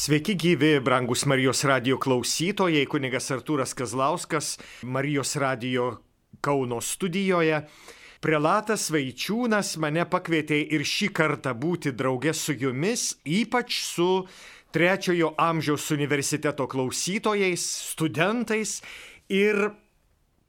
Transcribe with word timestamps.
Sveiki 0.00 0.32
gyvi, 0.34 0.78
brangus 0.80 1.26
Marijos 1.28 1.60
radio 1.68 1.98
klausytojai, 2.00 2.86
kunigas 2.88 3.26
Artūras 3.34 3.74
Kazlauskas, 3.76 4.54
Marijos 4.80 5.34
radio 5.36 5.90
Kauno 6.40 6.78
studijoje. 6.80 7.58
Prelatas 8.24 8.86
Vaičiūnas 8.94 9.74
mane 9.84 10.06
pakvietė 10.08 10.56
ir 10.72 10.86
šį 10.88 11.10
kartą 11.18 11.52
būti 11.52 11.92
drauge 11.92 12.32
su 12.32 12.54
jumis, 12.56 13.02
ypač 13.28 13.76
su 13.90 14.06
trečiojo 14.72 15.34
amžiaus 15.36 15.90
universiteto 15.92 16.64
klausytojais, 16.64 17.66
studentais 17.90 18.78
ir 19.28 19.66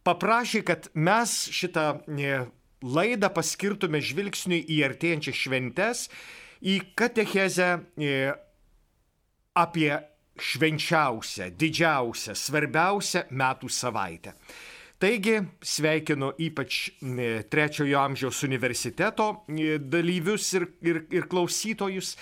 paprašė, 0.07 0.61
kad 0.70 0.88
mes 0.95 1.33
šitą 1.52 1.89
e, 2.07 2.45
laidą 2.88 3.27
paskirtume 3.36 3.99
žvilgsniui 3.99 4.63
į 4.63 4.79
artėjančias 4.88 5.43
šventes, 5.43 6.05
į 6.63 6.77
katechezę 6.95 7.70
e, 7.99 8.15
apie 9.54 9.93
švenčiausią, 10.41 11.52
didžiausią, 11.59 12.35
svarbiausią 12.35 13.26
metų 13.30 13.70
savaitę. 13.70 14.34
Taigi 15.02 15.39
sveikinu 15.66 16.30
ypač 16.38 16.91
e, 17.02 17.41
trečiojo 17.49 17.98
amžiaus 17.99 18.43
universiteto 18.45 19.31
e, 19.49 19.79
dalyvius 19.81 20.52
ir, 20.53 20.67
ir, 20.85 21.02
ir 21.09 21.26
klausytojus 21.29 22.13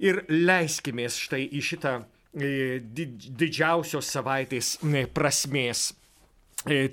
ir 0.00 0.22
leiskimės 0.30 1.18
štai 1.18 1.42
į 1.50 1.62
šitą 1.66 1.96
e, 1.98 2.78
didžiausios 2.86 4.12
savaitės 4.14 4.76
prasmės 5.14 5.90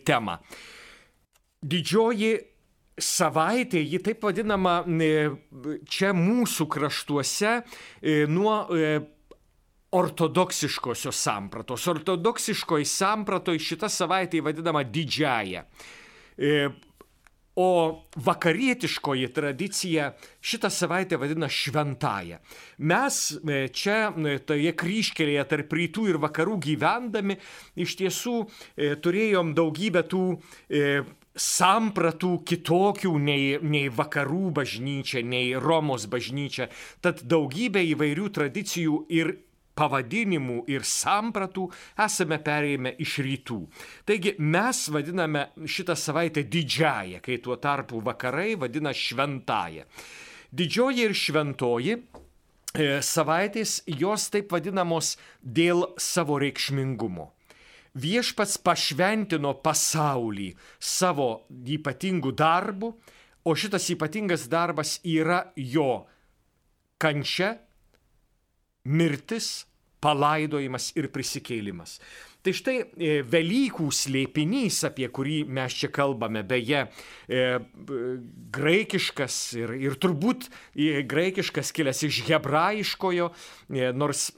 temą. 0.07 0.39
Didžioji 1.61 2.31
savaitė, 2.97 3.83
ji 3.83 3.99
taip 4.01 4.23
vadinama 4.25 4.79
čia 5.85 6.13
mūsų 6.17 6.65
kraštuose 6.71 7.51
nuo 8.31 8.55
ortodoksiškosios 9.91 11.15
sampratos. 11.15 11.87
Ortodoksiškoji 11.87 12.85
sampratoje 12.85 13.61
šita 13.63 13.89
savaitė 13.89 14.41
vadinama 14.43 14.83
didžiaja. 14.83 15.63
E, 16.37 16.67
o 17.57 17.69
vakarietiškoji 18.21 19.31
tradicija 19.33 20.11
šitą 20.45 20.69
savaitę 20.69 21.17
vadina 21.17 21.47
šventąją. 21.49 22.37
Mes 22.77 23.21
e, 23.31 23.61
čia 23.73 24.11
e, 24.11 24.35
toje 24.43 24.75
kryškelėje 24.77 25.47
tarp 25.53 25.73
rytų 25.79 26.09
ir 26.11 26.19
vakarų 26.21 26.59
gyvendami 26.67 27.39
iš 27.79 27.95
tiesų 28.03 28.35
turėjom 29.01 29.55
daugybę 29.57 30.03
tų 30.11 30.25
sampratų 31.37 32.31
kitokių 32.49 33.11
nei, 33.21 33.57
nei 33.61 33.89
vakarų 33.93 34.51
bažnyčia, 34.57 35.21
nei 35.21 35.53
Romos 35.57 36.07
bažnyčia. 36.09 36.69
Tad 37.01 37.21
daugybė 37.29 37.83
įvairių 37.93 38.31
tradicijų 38.33 39.03
ir 39.13 39.35
pavadinimų 39.77 40.63
ir 40.71 40.85
sampratų 40.87 41.67
esame 42.07 42.39
perėjime 42.43 42.95
iš 43.03 43.17
rytų. 43.25 43.59
Taigi 44.07 44.35
mes 44.41 44.83
vadiname 44.93 45.47
šitą 45.65 45.95
savaitę 45.97 46.43
didžiąją, 46.43 47.21
kai 47.23 47.39
tuo 47.43 47.57
tarpu 47.61 48.01
vakarai 48.03 48.55
vadina 48.59 48.93
šventąją. 48.93 49.85
Didžioji 50.57 51.03
ir 51.05 51.15
šventoji 51.17 51.95
e, 51.97 52.01
savaitės 53.03 53.81
jos 53.99 54.29
taip 54.33 54.53
vadinamos 54.55 55.15
dėl 55.41 55.83
savo 55.99 56.39
reikšmingumo. 56.41 57.33
Viešpats 57.97 58.59
pašventino 58.61 59.55
pasaulį 59.65 60.51
savo 60.77 61.47
ypatingų 61.49 62.33
darbų, 62.37 62.91
o 63.47 63.55
šitas 63.55 63.87
ypatingas 63.93 64.45
darbas 64.51 64.97
yra 65.07 65.47
jo 65.55 66.05
kančia, 67.01 67.55
mirtis, 68.87 69.67
palaidojimas 70.03 70.91
ir 70.97 71.09
prisikėlimas. 71.13 71.97
Tai 72.45 72.53
štai 72.55 72.75
e, 72.79 73.15
Velykų 73.27 73.89
slėpinys, 73.91 74.79
apie 74.87 75.09
kurį 75.11 75.41
mes 75.51 75.73
čia 75.75 75.89
kalbame, 75.91 76.45
beje, 76.47 76.85
e, 77.27 77.41
graikiškas 78.55 79.39
ir, 79.59 79.73
ir 79.81 79.97
turbūt 79.99 80.47
e, 80.47 81.01
graikiškas 81.03 81.73
kilęs 81.75 82.05
iš 82.07 82.21
hebrajiškojo, 82.29 83.31
nors 83.99 84.29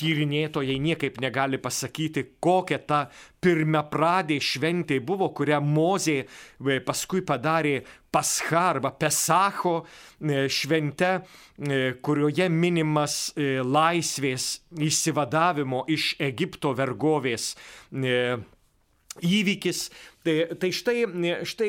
tyrinėtojai 0.00 0.78
niekaip 0.80 1.20
negali 1.20 1.60
pasakyti, 1.60 2.24
kokia 2.42 2.78
ta 2.80 3.00
pirmia 3.40 3.82
pradė 3.88 4.38
šventė 4.42 5.00
buvo, 5.04 5.30
kurią 5.36 5.60
Mozė 5.64 6.18
e, 6.22 6.78
paskui 6.84 7.22
padarė 7.26 7.80
Pascha 8.10 8.62
arba 8.74 8.90
Pesacho 8.90 9.74
e, 9.80 10.46
švente, 10.50 11.12
e, 11.20 11.82
kurioje 12.02 12.48
minimas 12.50 13.18
laisvės 13.36 14.52
įsivadavimo 14.88 15.84
iš 15.88 16.14
Egipto 16.30 16.74
vergovės 16.76 17.52
įvykis. 19.18 19.88
Tai, 20.20 20.34
tai 20.60 20.68
štai, 20.76 20.94
štai 21.48 21.68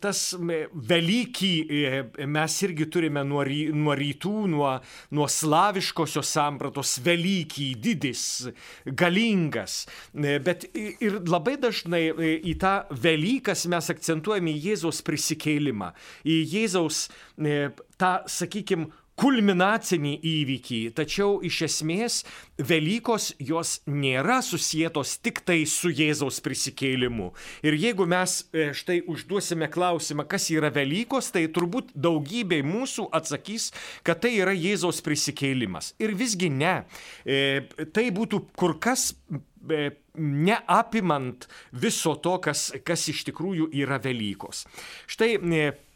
tas 0.00 0.20
Velykį 0.40 1.50
e, 1.60 1.98
mes 2.24 2.54
irgi 2.64 2.86
turime 2.88 3.20
nuo, 3.28 3.42
ry, 3.44 3.66
nuo 3.76 3.92
rytų, 3.98 4.32
nuo, 4.48 4.70
nuo 5.12 5.26
slaviškosios 5.28 6.30
sampratos 6.32 6.94
Velykį, 7.04 7.66
didis, 7.84 8.22
galingas. 8.86 9.82
E, 10.16 10.38
bet 10.40 10.64
ir 10.72 11.20
labai 11.28 11.58
dažnai 11.60 12.06
e, 12.14 12.32
į 12.48 12.56
tą 12.64 12.78
Velykas 13.04 13.66
mes 13.68 13.92
akcentuojame 13.92 14.56
Jėzaus 14.56 15.04
prisikėlimą, 15.04 15.92
į 16.24 16.40
Jėzaus 16.54 17.04
tą, 18.00 18.14
sakykime, 18.24 18.88
kulminacinį 19.20 20.14
įvykį, 20.24 20.80
tačiau 20.96 21.36
iš 21.44 21.60
esmės 21.68 22.22
Velykos 22.62 23.32
jos 23.42 23.74
nėra 23.90 24.38
susijėtos 24.44 25.16
tik 25.24 25.42
tai 25.46 25.62
su 25.68 25.90
Jėzaus 25.92 26.40
prisikėlimu. 26.44 27.32
Ir 27.66 27.76
jeigu 27.80 28.06
mes 28.08 28.38
e, 28.52 28.70
štai 28.76 29.00
užduosime 29.10 29.68
klausimą, 29.72 30.24
kas 30.30 30.48
yra 30.54 30.72
Velykos, 30.72 31.32
tai 31.34 31.44
turbūt 31.52 31.92
daugybė 31.94 32.62
mūsų 32.66 33.08
atsakys, 33.12 33.70
kad 34.06 34.22
tai 34.24 34.36
yra 34.40 34.54
Jėzaus 34.56 35.02
prisikėlimas. 35.04 35.92
Ir 36.02 36.16
visgi 36.16 36.48
ne. 36.52 36.82
E, 37.26 37.66
tai 37.92 38.08
būtų 38.14 38.44
kur 38.56 38.78
kas 38.80 39.10
e, 39.68 39.90
neapimant 40.16 41.48
viso 41.72 42.16
to, 42.20 42.36
kas, 42.44 42.70
kas 42.84 43.08
iš 43.12 43.24
tikrųjų 43.28 43.70
yra 43.84 44.00
Velykos. 44.02 44.66
Štai 45.10 45.36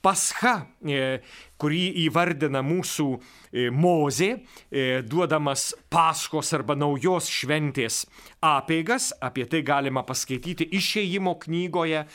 pascha, 0.07 0.55
e, 0.87 1.19
kurį 1.59 1.83
įvardina 2.05 2.63
mūsų 2.63 3.07
e, 3.17 3.67
mozė, 3.75 4.31
e, 4.71 5.03
duodamas 5.03 5.73
paskos 5.91 6.53
arba 6.55 6.77
naujos 6.79 7.27
šventės 7.33 8.05
apeigas, 8.45 9.11
apie 9.19 9.49
tai 9.51 9.65
galima 9.67 10.07
paskaityti 10.07 10.71
išėjimo 10.79 11.37
knygoje. 11.43 12.07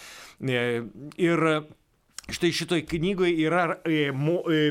Ir 0.41 1.47
Štai 2.31 2.51
šitoj 2.55 2.83
knygoje 2.87 3.33
yra 3.43 3.63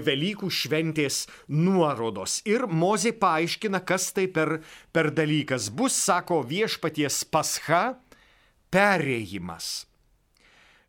Velykų 0.06 0.48
šventės 0.54 1.26
nuorodos. 1.52 2.38
Ir 2.48 2.64
Mozė 2.70 3.10
paaiškina, 3.20 3.82
kas 3.84 4.06
tai 4.16 4.24
per, 4.32 4.62
per 4.94 5.10
dalykas. 5.12 5.66
Bus, 5.68 5.98
sako, 5.98 6.40
viešpaties 6.46 7.18
pascha 7.28 7.82
perėjimas. 8.72 9.68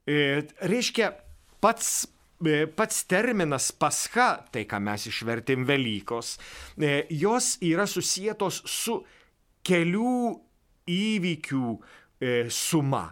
E, 0.07 0.45
reiškia, 0.63 1.11
pats 1.59 2.05
pats 2.77 3.03
terminas 3.09 3.71
pascha, 3.71 4.29
tai 4.51 4.65
ką 4.69 4.81
mes 4.83 5.07
išvertėm 5.11 5.65
Velykos, 5.67 6.35
e, 6.77 7.05
jos 7.13 7.55
yra 7.65 7.87
susijėtos 7.89 8.61
su 8.69 8.99
kelių 9.67 10.15
įvykių 10.91 11.67
e, 11.77 12.35
suma. 12.49 13.05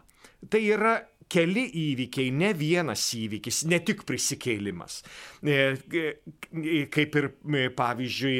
Tai 0.49 0.61
yra 0.63 0.97
keli 1.29 1.65
įvykiai, 1.91 2.31
ne 2.33 2.53
vienas 2.57 3.03
įvykis, 3.13 3.65
ne 3.69 3.79
tik 3.85 4.05
prisikėlimas. 4.09 5.03
Kaip 6.95 7.19
ir 7.21 7.27
pavyzdžiui, 7.77 8.37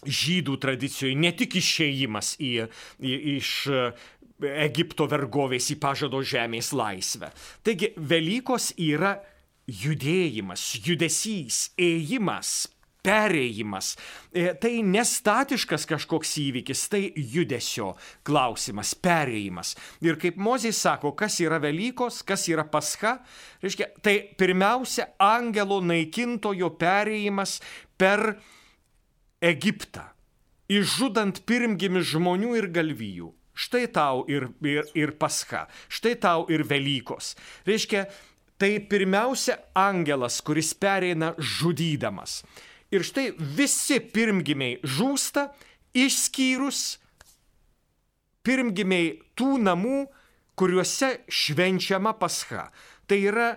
žydų 0.00 0.56
tradicijoje 0.60 1.18
ne 1.20 1.30
tik 1.36 1.58
išėjimas 1.60 2.34
į, 2.40 2.50
į, 3.04 3.14
iš 3.36 3.52
Egipto 4.48 5.06
vergovės 5.10 5.70
į 5.74 5.78
pažado 5.82 6.22
žemės 6.24 6.72
laisvę. 6.76 7.30
Taigi 7.66 7.92
Velykos 7.96 8.72
yra 8.80 9.16
judėjimas, 9.70 10.64
judesys, 10.82 11.70
ėjimas, 11.78 12.68
perėjimas. 13.04 13.94
E, 14.32 14.50
tai 14.60 14.80
nestatiškas 14.84 15.86
kažkoks 15.88 16.34
įvykis, 16.42 16.84
tai 16.92 17.02
judesio 17.16 17.94
klausimas, 18.26 18.92
perėjimas. 18.94 19.74
Ir 20.04 20.18
kaip 20.20 20.38
Mozė 20.40 20.72
sako, 20.76 21.14
kas 21.18 21.40
yra 21.44 21.60
Velykos, 21.62 22.22
kas 22.26 22.46
yra 22.52 22.66
pascha, 22.68 23.18
reiškia, 23.64 23.92
tai 24.04 24.16
pirmiausia 24.38 25.10
angelo 25.22 25.80
naikintojo 25.84 26.72
perėjimas 26.80 27.58
per 28.00 28.34
Egiptą, 29.40 30.04
išžudant 30.68 31.44
pirmgimi 31.48 32.02
žmonių 32.04 32.56
ir 32.60 32.72
galvijų. 32.74 33.34
Štai 33.54 33.86
tau 33.92 34.24
ir, 34.30 34.48
ir, 34.64 34.86
ir 34.94 35.14
pascha, 35.18 35.66
štai 35.90 36.14
tau 36.22 36.46
ir 36.52 36.64
Velykos. 36.68 37.34
Reiškia, 37.66 38.06
tai 38.60 38.78
pirmiausia 38.80 39.58
angelas, 39.74 40.40
kuris 40.44 40.72
pereina 40.74 41.34
žudydamas. 41.38 42.42
Ir 42.90 43.04
štai 43.06 43.30
visi 43.38 44.00
pirmgimiai 44.00 44.80
žūsta, 44.82 45.50
išskyrus 45.94 46.98
pirmgimiai 48.46 49.14
tų 49.38 49.58
namų, 49.62 50.04
kuriuose 50.58 51.20
švenčiama 51.30 52.14
pascha. 52.20 52.68
Tai 53.08 53.18
yra 53.18 53.50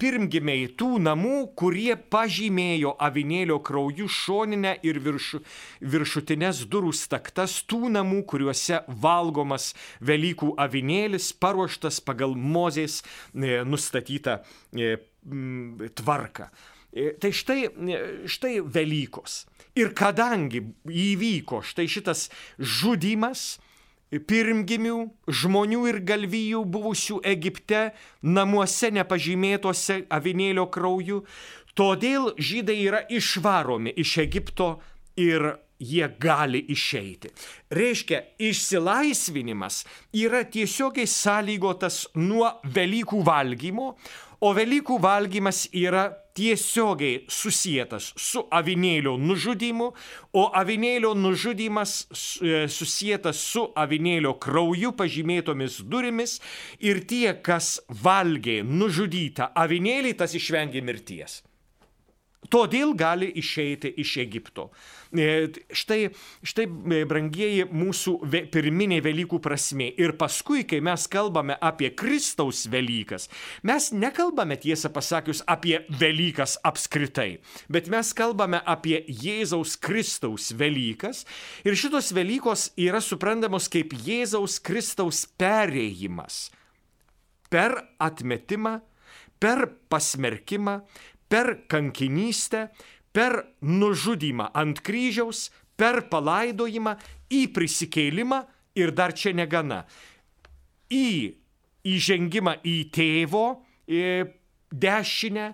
pirmgimiai 0.00 0.68
tų 0.80 0.98
namų, 1.04 1.52
kurie 1.58 1.94
pažymėjo 2.12 2.94
avinėlio 3.06 3.58
krauju 3.64 4.08
šoninę 4.10 4.76
ir 4.86 5.00
viršu, 5.04 5.42
viršutinės 5.92 6.64
durų 6.72 6.92
staktas 6.96 7.60
tų 7.68 7.92
namų, 7.96 8.24
kuriuose 8.30 8.82
valgomas 9.02 9.70
Velykų 10.00 10.54
avinėlis 10.60 11.30
paruoštas 11.40 12.00
pagal 12.04 12.34
Mozės 12.34 13.00
e, 13.02 13.60
nustatytą 13.68 14.40
e, 14.72 14.96
tvarką. 16.00 16.50
E, 16.92 17.12
tai 17.20 17.32
štai, 17.36 17.60
štai 18.26 18.58
Velykos. 18.64 19.44
Ir 19.78 19.92
kadangi 19.94 20.64
įvyko 20.88 21.60
štai 21.62 21.86
šitas 21.90 22.28
žudimas, 22.58 23.60
pirmgimių 24.10 24.96
žmonių 25.40 25.86
ir 25.92 26.00
galvijų 26.06 26.64
buvusių 26.66 27.20
Egipte, 27.30 27.90
namuose 28.22 28.90
nepažymėtose 28.90 30.04
avinėlio 30.10 30.66
krauju, 30.74 31.22
todėl 31.78 32.32
žydai 32.38 32.78
yra 32.88 33.04
išvaromi 33.08 33.94
iš 34.02 34.16
Egipto 34.26 34.72
ir 35.20 35.52
jie 35.80 36.08
gali 36.20 36.60
išeiti. 36.68 37.30
Reiškia, 37.72 38.20
išsilaisvinimas 38.38 39.84
yra 40.12 40.42
tiesiogiai 40.44 41.08
sąlygotas 41.08 42.02
nuo 42.20 42.50
Velykų 42.64 43.22
valgymo, 43.24 43.94
o 44.40 44.52
Velykų 44.56 44.98
valgymas 45.02 45.66
yra 45.76 46.08
tiesiogiai 46.36 47.24
susijęs 47.28 48.12
su 48.16 48.44
avinėlio 48.54 49.16
nužudymu, 49.20 49.90
o 50.32 50.44
avinėlio 50.56 51.12
nužudymas 51.18 51.94
e, 52.06 52.64
susijęs 52.70 53.44
su 53.52 53.66
avinėlio 53.76 54.36
krauju 54.40 54.94
pažymėtomis 54.96 55.80
durimis 55.90 56.38
ir 56.78 57.04
tie, 57.10 57.34
kas 57.42 57.78
valgė 57.90 58.60
nužudytą 58.64 59.52
avinėlį, 59.64 60.16
tas 60.22 60.36
išvengė 60.38 60.84
mirties. 60.86 61.40
Todėl 62.50 62.96
gali 62.98 63.28
išeiti 63.38 63.92
iš 64.02 64.16
Egipto. 64.24 64.70
E, 65.14 65.50
štai, 65.74 66.10
štai 66.46 66.66
e, 66.66 66.98
brangieji, 67.08 67.66
mūsų 67.70 68.14
pirminė 68.50 69.00
Velykų 69.04 69.38
prasme. 69.42 69.86
Ir 70.00 70.16
paskui, 70.18 70.64
kai 70.66 70.80
mes 70.82 71.06
kalbame 71.10 71.54
apie 71.54 71.92
Kristaus 71.94 72.64
Velykas, 72.70 73.28
mes 73.66 73.90
nekalbame 73.94 74.58
tiesą 74.60 74.90
pasakius 74.94 75.44
apie 75.50 75.80
Velykas 76.00 76.56
apskritai, 76.66 77.40
bet 77.70 77.90
mes 77.90 78.12
kalbame 78.18 78.62
apie 78.66 79.00
Jėzaus 79.06 79.76
Kristaus 79.78 80.50
Velykas. 80.50 81.24
Ir 81.62 81.78
šitos 81.78 82.10
Velykos 82.16 82.70
yra 82.78 83.02
suprantamos 83.04 83.70
kaip 83.70 83.94
Jėzaus 83.94 84.58
Kristaus 84.62 85.22
perėjimas 85.38 86.48
per 87.50 87.74
atmetimą, 87.98 88.78
per 89.42 89.66
pasmerkimą, 89.90 90.80
per 91.30 91.62
kankinystę, 91.70 92.68
per 93.14 93.38
nužudymą 93.62 94.50
ant 94.54 94.82
kryžiaus, 94.86 95.48
per 95.78 96.04
palaidojimą, 96.12 96.96
į 97.30 97.46
prisikėlimą 97.54 98.42
ir 98.78 98.92
dar 98.94 99.14
čia 99.16 99.32
negana. 99.34 99.84
Į 100.90 101.36
įžengimą 101.86 102.58
į 102.66 102.76
tėvo 102.92 103.44
dešinę 104.70 105.46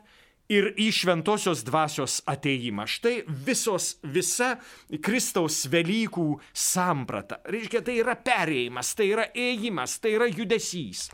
ir 0.52 0.69
į 0.78 0.88
šventosios 0.94 1.64
dvasios 1.67 2.20
ateimą. 2.29 2.87
Štai 2.90 3.20
visos, 3.26 3.96
visa 4.02 4.55
Kristaus 5.02 5.64
Velykų 5.70 6.29
samprata. 6.55 7.40
Reiškia, 7.50 7.82
tai 7.87 7.99
yra 8.02 8.17
perėjimas, 8.19 8.94
tai 8.99 9.11
yra 9.14 9.29
ėjimas, 9.34 9.99
tai 10.02 10.14
yra 10.19 10.29
judesys. 10.31 11.08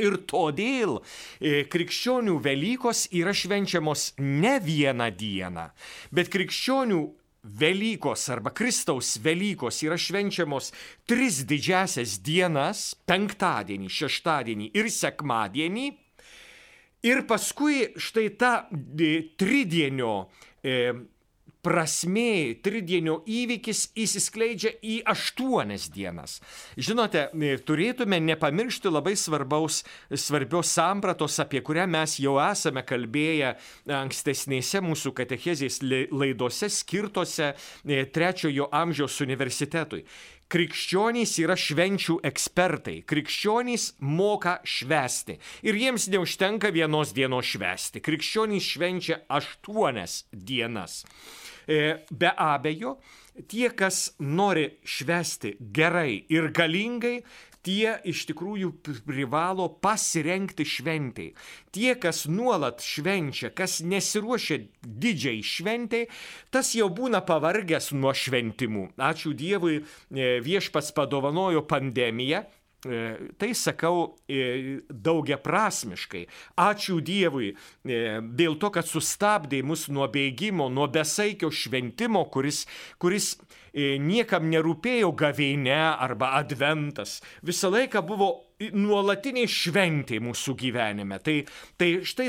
Ir 0.00 0.16
todėl 0.30 0.98
e, 0.98 1.64
krikščionių 1.70 2.38
Velykos 2.42 3.06
yra 3.14 3.34
švenčiamos 3.34 4.14
ne 4.18 4.56
vieną 4.62 5.10
dieną, 5.14 5.68
bet 6.14 6.32
krikščionių 6.34 7.02
Velykos 7.44 8.28
arba 8.32 8.54
Kristaus 8.56 9.18
Velykos 9.20 9.82
yra 9.84 9.98
švenčiamos 10.00 10.72
tris 11.06 11.42
didžiasias 11.44 12.16
dienas- 12.24 12.94
penktadienį, 13.08 13.90
šeštadienį 13.92 14.70
ir 14.72 14.88
sekmadienį. 14.88 15.86
Ir 17.04 17.20
paskui 17.28 17.92
štai 18.00 18.30
ta 18.40 18.52
e, 18.72 19.36
tridienio 19.36 20.30
e, 20.64 20.94
prasmė, 21.64 22.60
tridienio 22.64 23.20
įvykis 23.26 23.86
įsiskleidžia 23.98 24.74
į 24.84 24.98
aštuonias 25.10 25.88
dienas. 25.94 26.38
Žinote, 26.76 27.26
turėtume 27.66 28.20
nepamiršti 28.20 28.92
labai 28.92 29.16
svarbaus, 29.18 29.82
svarbios 30.12 30.72
sampratos, 30.74 31.38
apie 31.42 31.64
kurią 31.64 31.88
mes 31.90 32.18
jau 32.20 32.36
esame 32.44 32.84
kalbėję 32.86 33.54
ankstesnėse 34.02 34.84
mūsų 34.84 35.14
katechezės 35.16 35.80
laidose 36.12 36.70
skirtose 36.72 37.52
e, 37.54 38.04
trečiojo 38.12 38.68
amžiaus 38.72 39.20
universitetui. 39.24 40.04
Krikščionys 40.52 41.32
yra 41.42 41.56
švenčių 41.58 42.18
ekspertai. 42.28 42.98
Krikščionys 43.08 43.94
moka 44.04 44.58
švesti. 44.62 45.38
Ir 45.66 45.78
jiems 45.80 46.06
neužtenka 46.12 46.70
vienos 46.74 47.14
dienos 47.16 47.48
švesti. 47.48 48.02
Krikščionys 48.04 48.68
švenčia 48.74 49.22
aštuonias 49.26 50.20
dienas. 50.30 51.00
E, 51.68 51.80
be 52.10 52.30
abejo, 52.36 52.98
tie, 53.48 53.70
kas 53.74 54.12
nori 54.20 54.68
švesti 54.84 55.56
gerai 55.74 56.24
ir 56.32 56.50
galingai, 56.54 57.18
tie 57.64 57.96
iš 58.04 58.26
tikrųjų 58.28 58.70
privalo 59.06 59.70
pasirenkti 59.82 60.66
šventėjai. 60.68 61.32
Tie, 61.74 61.94
kas 62.00 62.24
nuolat 62.28 62.84
švenčia, 62.84 63.50
kas 63.56 63.78
nesiruošia 63.84 64.60
didžiai 64.84 65.40
šventėjai, 65.40 66.10
tas 66.52 66.74
jau 66.76 66.90
būna 66.92 67.24
pavargęs 67.24 67.92
nuo 67.96 68.12
šventimų. 68.12 68.90
Ačiū 69.00 69.32
Dievui, 69.36 69.80
e, 69.80 70.36
viešpats 70.44 70.92
padovanojo 70.96 71.64
pandemiją, 71.70 72.44
tai 72.84 73.50
sakau 73.56 74.14
e, 74.28 74.80
daugia 74.88 75.38
prasmiškai. 75.40 76.24
Ačiū 76.60 77.00
Dievui 77.04 77.52
e, 77.52 78.00
dėl 78.20 78.58
to, 78.60 78.70
kad 78.74 78.88
sustabdė 78.88 79.62
mus 79.66 79.88
nuo 79.92 80.08
bėgimo, 80.12 80.68
nuo 80.72 80.88
besaikio 80.92 81.50
šventimo, 81.54 82.26
kuris, 82.32 82.64
kuris 83.02 83.34
niekam 83.74 84.46
nerūpėjo 84.52 85.10
gaveinė 85.18 85.80
arba 85.98 86.34
adventas. 86.38 87.18
Visą 87.42 87.72
laiką 87.74 88.04
buvo 88.06 88.28
nuolatinė 88.72 89.44
šventė 89.50 90.20
mūsų 90.22 90.54
gyvenime. 90.60 91.18
Tai, 91.24 91.40
tai 91.80 91.88
štai, 92.06 92.28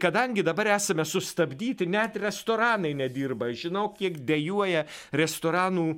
kadangi 0.00 0.44
dabar 0.46 0.72
esame 0.78 1.04
sustabdyti, 1.08 1.88
net 1.90 2.16
restoranai 2.22 2.94
nedirba. 2.96 3.50
Žinau, 3.52 3.90
kiek 3.98 4.16
dėjuoja 4.28 4.86
restoranų 5.16 5.90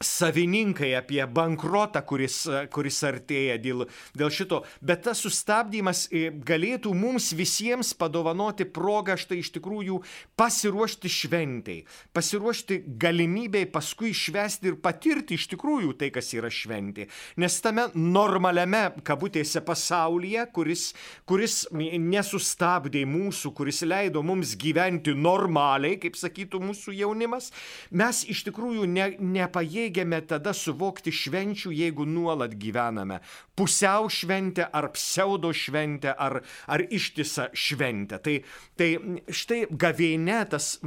savininkai, 0.00 0.94
apie 0.96 1.20
bankrotą, 1.28 2.00
kuris, 2.08 2.46
kuris 2.72 3.02
artėja 3.04 3.58
dėl, 3.60 3.84
dėl 4.16 4.30
šito. 4.32 4.62
Bet 4.80 5.02
tas 5.04 5.20
sustabdymas 5.20 6.06
e, 6.08 6.30
galėtų 6.32 6.94
mums 6.96 7.30
visiems 7.36 7.92
padovanoti 8.00 8.64
progą 8.64 9.18
štai 9.20 9.42
iš 9.42 9.50
tikrųjų 9.58 9.98
pasiruošti 10.40 11.10
šventėjai, 11.12 11.84
pasiruošti 12.16 12.78
galimybėj 13.02 13.66
paskui 13.74 14.14
švesti 14.16 14.70
ir 14.70 14.78
patirti 14.80 15.36
iš 15.36 15.50
tikrųjų 15.52 15.92
tai, 16.00 16.08
kas 16.14 16.32
yra 16.32 16.48
šventė. 16.48 17.10
Nes 17.36 17.60
tame 17.60 17.90
normaliame, 17.92 18.86
kabutėse, 19.04 19.60
pasaulyje, 19.66 20.46
kuris, 20.56 20.86
kuris 21.28 21.66
nesustabdė 21.76 23.04
mūsų, 23.04 23.52
kuris 23.52 23.84
leido 23.84 24.24
mums 24.24 24.56
gyventi 24.56 25.12
normaliai, 25.12 26.00
kaip 26.00 26.16
sakytų 26.16 26.64
mūsų 26.70 26.96
jaunimas, 27.02 27.52
mes 27.92 28.24
iš 28.32 28.46
tikrųjų 28.48 28.88
ne, 28.88 29.12
nepajėgėme 29.20 29.89
baigiame 29.90 30.20
tada 30.26 30.52
suvokti 30.54 31.10
švenčių, 31.10 31.72
jeigu 31.74 32.06
nuolat 32.06 32.54
gyvename 32.54 33.20
pusiau 33.56 34.08
šventę 34.08 34.70
ar 34.72 34.90
pseudo 34.94 35.52
šventę 35.52 36.14
ar, 36.16 36.40
ar 36.66 36.80
ištisą 36.90 37.50
šventę. 37.52 38.18
Tai, 38.22 38.36
tai 38.76 38.90
štai 39.28 39.66
gavėne 39.70 40.44
tas 40.50 40.78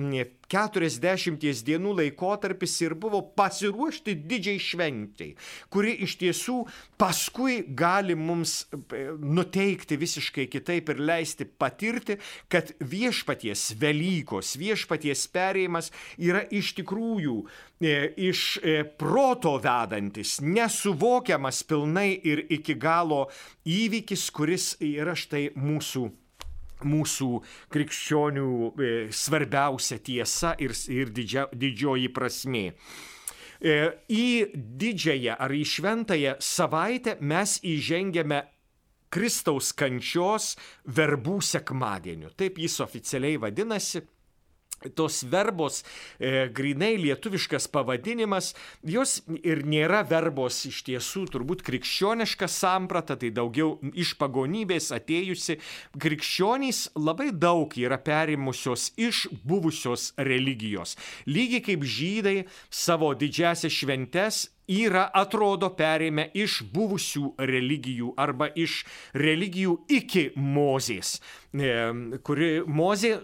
40 0.54 1.64
dienų 1.66 1.96
laikotarpis 1.98 2.76
ir 2.84 2.94
buvo 3.00 3.24
pasiruošti 3.38 4.16
didžiai 4.30 4.62
šventijai, 4.62 5.34
kuri 5.74 5.96
iš 6.06 6.16
tiesų 6.22 6.58
paskui 7.02 7.64
gali 7.74 8.16
mums 8.16 8.64
e, 8.70 9.04
nuteikti 9.18 9.98
visiškai 10.00 10.48
kitaip 10.52 10.94
ir 10.94 11.02
leisti 11.02 11.48
patirti, 11.48 12.20
kad 12.52 12.74
viešpaties 12.80 13.74
Velykos, 13.82 14.56
viešpaties 14.62 15.26
perėjimas 15.34 15.92
yra 16.22 16.44
iš 16.54 16.74
tikrųjų 16.80 17.38
e, 17.82 17.96
iš 18.30 18.46
e, 18.62 18.82
proto 18.86 19.58
vedantis, 19.64 20.38
nesuvokiamas 20.44 21.64
pilnai 21.68 22.12
ir 22.24 22.46
iki 22.54 22.78
galo 22.78 23.26
įvykis, 23.66 24.30
kuris 24.36 24.74
yra 24.84 25.18
štai 25.18 25.50
mūsų 25.58 26.10
mūsų 26.88 27.30
krikščionių 27.74 28.48
e, 28.54 28.94
svarbiausia 29.14 30.00
tiesa 30.04 30.54
ir, 30.62 30.76
ir 30.92 31.12
didžia, 31.16 31.48
didžioji 31.52 32.10
prasme. 32.14 32.66
E, 33.64 33.76
į 34.12 34.28
didžiąją 34.54 35.38
ar 35.40 35.54
į 35.56 35.64
šventąją 35.76 36.36
savaitę 36.44 37.18
mes 37.22 37.60
įžengėme 37.64 38.42
Kristaus 39.14 39.70
kančios 39.78 40.56
verbų 40.90 41.38
sekmadieniu. 41.46 42.32
Taip 42.34 42.58
jis 42.58 42.80
oficialiai 42.82 43.38
vadinasi 43.38 44.02
tos 44.96 45.24
verbos, 45.24 45.82
e, 46.20 46.48
grinai 46.54 46.96
lietuviškas 47.02 47.68
pavadinimas, 47.74 48.54
jos 48.84 49.22
ir 49.44 49.64
nėra 49.68 50.04
verbos 50.08 50.64
iš 50.70 50.84
tiesų 50.88 51.26
turbūt 51.34 51.64
krikščioniška 51.66 52.50
samprata, 52.52 53.18
tai 53.20 53.32
daugiau 53.36 53.78
iš 53.94 54.16
pagonybės 54.20 54.92
atėjusi. 54.96 55.60
Krikščionys 56.00 56.90
labai 57.00 57.32
daug 57.32 57.74
yra 57.80 58.00
perimusios 58.02 58.92
iš 58.98 59.28
buvusios 59.44 60.12
religijos. 60.18 60.98
Lygiai 61.28 61.64
kaip 61.64 61.86
žydai 61.88 62.38
savo 62.70 63.14
didžiasias 63.18 63.74
šventes 63.74 64.48
yra, 64.72 65.08
atrodo, 65.14 65.70
perėmę 65.76 66.30
iš 66.38 66.62
buvusių 66.74 67.34
religijų 67.40 68.14
arba 68.20 68.48
iš 68.56 68.84
religijų 69.18 69.78
iki 69.92 70.30
Mozės, 70.40 71.18
e, 71.52 71.74
kuri 72.24 72.50
Mozė 72.68 73.18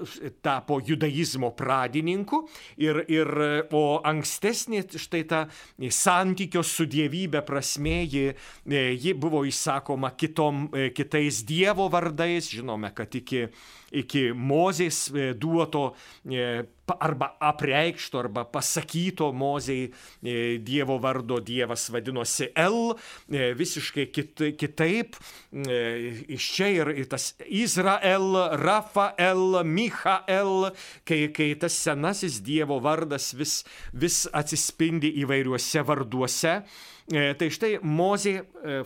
tapo 0.44 0.80
judaizmo 0.84 1.52
pradininku 1.56 2.44
ir, 2.78 3.04
ir 3.08 3.32
o 3.72 4.02
ankstesnė 4.04 4.84
štai 5.00 5.24
ta 5.30 5.42
santykio 5.80 6.64
su 6.64 6.88
dievybė 6.90 7.44
prasme, 7.48 8.04
ji, 8.04 8.26
e, 8.68 8.86
ji 9.00 9.14
buvo 9.14 9.46
įsakoma 9.48 10.14
kitom, 10.18 10.68
e, 10.74 10.90
kitais 10.96 11.44
Dievo 11.48 11.90
vardais, 11.90 12.52
žinome, 12.52 12.92
kad 12.96 13.16
iki 13.16 13.48
iki 13.92 14.30
Mozės 14.36 15.08
e, 15.14 15.32
duoto 15.38 15.94
e, 16.26 16.64
arba 16.90 17.32
apreikšto, 17.46 18.20
arba 18.24 18.44
pasakyto 18.50 19.30
Mozei 19.36 19.88
e, 19.88 20.58
Dievo 20.66 20.98
vardo 21.02 21.40
Dievas 21.46 21.88
vadinosi 21.94 22.50
El, 22.58 22.96
visiškai 23.30 24.08
kit, 24.14 24.42
kitaip. 24.58 25.18
Iš 25.54 26.50
čia 26.56 26.70
ir 26.74 26.94
tas 27.12 27.32
Izrael, 27.46 28.34
Rafael, 28.62 29.62
Michael, 29.66 30.72
kai, 31.06 31.28
kai 31.36 31.52
tas 31.62 31.78
senasis 31.78 32.40
Dievo 32.46 32.80
vardas 32.82 33.34
vis, 33.38 33.62
vis 33.94 34.24
atsispindi 34.34 35.14
įvairiuose 35.24 35.86
varduose. 35.86 36.62
Tai 37.10 37.48
štai 37.50 37.80
Mozė 37.82 38.36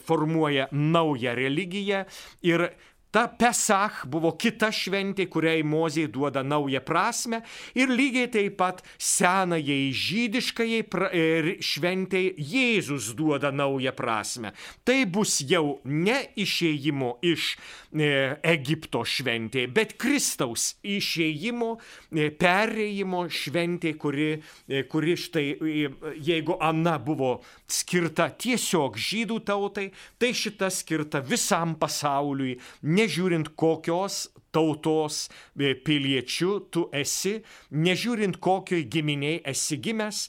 formuoja 0.08 0.70
naują 0.72 1.34
religiją 1.36 2.06
ir 2.48 2.70
Ta 3.14 3.28
Pesach 3.30 4.08
buvo 4.10 4.32
kita 4.42 4.72
šventė, 4.74 5.28
kuriai 5.30 5.62
Mozė 5.62 6.08
duoda 6.10 6.42
naują 6.42 6.80
prasme 6.82 7.44
ir 7.78 7.92
lygiai 7.94 8.32
taip 8.34 8.56
pat 8.58 8.82
senajai 8.98 9.92
žydiškajai 9.94 10.80
e, 11.14 11.54
šventėjai 11.62 12.34
Jėzus 12.54 13.12
duoda 13.14 13.52
naują 13.54 13.94
prasme. 13.94 14.54
Tai 14.82 14.98
bus 15.06 15.36
jau 15.46 15.78
ne 15.86 16.18
išėjimo 16.42 17.12
iš 17.22 17.52
e, 17.54 18.10
Egipto 18.54 19.04
šventė, 19.06 19.68
bet 19.70 19.94
Kristaus 20.02 20.74
išėjimo, 20.82 21.76
e, 22.10 22.32
perėjimo 22.34 23.28
šventė, 23.30 23.94
kuri, 24.02 24.32
e, 24.66 24.84
kuri 24.90 25.14
štai, 25.20 25.46
e, 25.54 26.18
jeigu 26.18 26.58
Ana 26.58 26.98
buvo 26.98 27.36
skirta 27.74 28.30
tiesiog 28.30 28.98
žydų 28.98 29.40
tautai, 29.48 29.88
tai 30.18 30.34
šita 30.38 30.72
skirta 30.74 31.22
visam 31.26 31.78
pasauliui. 31.80 32.58
Ne 32.84 33.04
nežiūrint 33.04 33.52
kokios 33.60 34.30
tautos 34.54 35.28
e, 35.58 35.74
piliečių 35.76 36.52
tu 36.72 36.86
esi, 36.96 37.40
nežiūrint 37.74 38.38
kokioj 38.44 38.86
giminiai 38.94 39.42
esi 39.50 39.80
gimęs, 39.82 40.28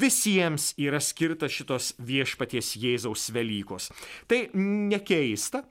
visiems 0.00 0.72
yra 0.80 1.00
skirta 1.02 1.50
šitos 1.50 1.94
viešpaties 1.98 2.74
Jėzaus 2.80 3.28
Velykos. 3.34 3.90
Tai 4.30 4.46
nekeista, 4.54 5.64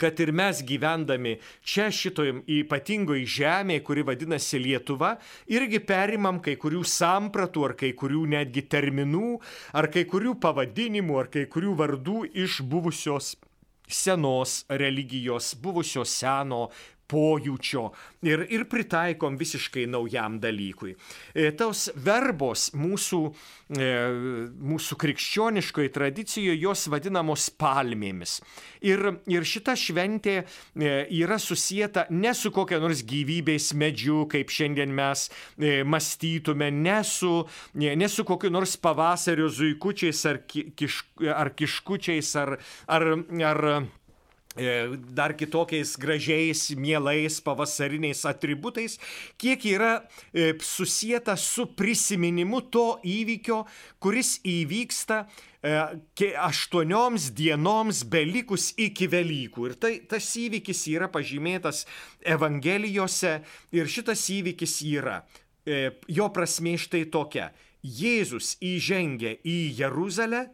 kad 0.00 0.20
ir 0.20 0.32
mes 0.32 0.62
gyvendami 0.66 1.36
čia 1.62 1.90
šitoj 1.94 2.42
ypatingoj 2.60 3.24
žemėje, 3.36 3.84
kuri 3.86 4.04
vadinasi 4.06 4.60
Lietuva, 4.62 5.14
irgi 5.50 5.80
perimam 5.84 6.40
kai 6.44 6.56
kurių 6.60 6.84
sampratų, 6.88 7.64
ar 7.68 7.76
kai 7.80 7.94
kurių 7.96 8.26
netgi 8.36 8.66
terminų, 8.70 9.38
ar 9.74 9.90
kai 9.92 10.06
kurių 10.10 10.36
pavadinimų, 10.42 11.18
ar 11.20 11.32
kai 11.32 11.48
kurių 11.50 11.74
vardų 11.80 12.20
iš 12.44 12.62
buvusios 12.62 13.34
senos 13.88 14.64
religijos, 14.68 15.54
buvusio 15.60 16.04
seno 16.08 16.68
pojūčio 17.10 17.84
ir, 18.26 18.44
ir 18.52 18.64
pritaikom 18.70 19.36
visiškai 19.40 19.86
naujam 19.90 20.38
dalykui. 20.42 20.94
E, 21.34 21.50
tos 21.58 21.86
verbos 22.04 22.70
mūsų, 22.76 23.20
e, 23.76 23.88
mūsų 24.72 24.98
krikščioniškoje 25.02 25.92
tradicijoje 25.94 26.60
jos 26.62 26.86
vadinamos 26.92 27.48
palmėmis. 27.60 28.38
Ir, 28.84 29.04
ir 29.30 29.48
šita 29.48 29.76
šventė 29.78 30.36
e, 30.40 30.44
yra 31.20 31.38
susijęta 31.40 32.06
ne 32.14 32.34
su 32.36 32.52
kokia 32.54 32.80
nors 32.82 33.04
gyvybės 33.06 33.72
medžiu, 33.78 34.24
kaip 34.30 34.52
šiandien 34.52 34.92
mes 34.94 35.28
mąstytume, 35.84 36.70
ne 36.74 37.00
su, 37.06 37.32
ne 37.74 38.08
su 38.10 38.24
kokiu 38.26 38.50
nors 38.52 38.76
pavasario 38.80 39.48
zuikučiais 39.52 40.24
ar, 40.30 40.40
kiš, 40.48 41.00
ar 41.34 41.52
kiškučiais 41.56 42.32
ar, 42.40 42.56
ar, 42.88 43.06
ar 43.44 43.62
dar 45.10 45.34
kitokiais 45.34 45.96
gražiais, 45.98 46.70
mielais 46.76 47.40
pavasariniais 47.42 48.24
atributais, 48.24 48.98
kiek 49.36 49.64
yra 49.66 50.04
e, 50.32 50.54
susijęta 50.62 51.36
su 51.36 51.66
prisiminimu 51.74 52.60
to 52.70 53.00
įvykio, 53.02 53.64
kuris 53.98 54.38
įvyksta 54.46 55.24
e, 55.26 56.30
aštuonioms 56.38 57.32
dienoms 57.34 58.04
belikus 58.06 58.70
iki 58.78 59.10
Velykų. 59.10 59.66
Ir 59.70 59.74
tai, 59.74 59.94
tas 60.06 60.30
įvykis 60.38 60.86
yra 60.94 61.10
pažymėtas 61.10 61.84
Evangelijose 62.22 63.40
ir 63.74 63.90
šitas 63.90 64.22
įvykis 64.30 64.78
yra, 64.86 65.24
jo 66.06 66.28
prasme 66.30 66.76
štai 66.78 67.06
tokia. 67.10 67.50
Jėzus 67.84 68.54
įžengė 68.64 69.38
į 69.44 69.56
Jeruzalę, 69.76 70.46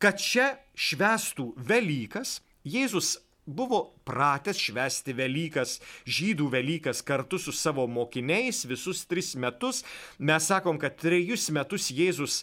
kad 0.00 0.16
čia 0.16 0.54
švestų 0.72 1.50
Velykas, 1.68 2.38
Jėzus 2.64 3.16
buvo 3.50 3.80
pratęs 4.06 4.58
švęsti 4.60 5.14
Velykas, 5.16 5.78
žydų 6.06 6.50
Velykas 6.52 7.02
kartu 7.06 7.38
su 7.40 7.52
savo 7.56 7.86
mokiniais 7.90 8.62
visus 8.68 9.04
tris 9.10 9.32
metus. 9.34 9.82
Mes 10.18 10.46
sakom, 10.46 10.78
kad 10.78 10.98
trejus 11.00 11.48
metus 11.54 11.90
Jėzus 11.90 12.42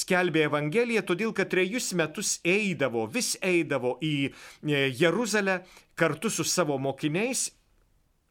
skelbė 0.00 0.46
Evangeliją, 0.48 1.04
todėl 1.06 1.34
kad 1.36 1.52
trejus 1.52 1.92
metus 1.94 2.38
eidavo, 2.44 3.06
vis 3.06 3.36
eidavo 3.42 3.96
į 4.02 4.14
e, 4.30 4.88
Jeruzalę 4.96 5.60
kartu 5.94 6.32
su 6.32 6.44
savo 6.44 6.78
mokiniais 6.80 7.50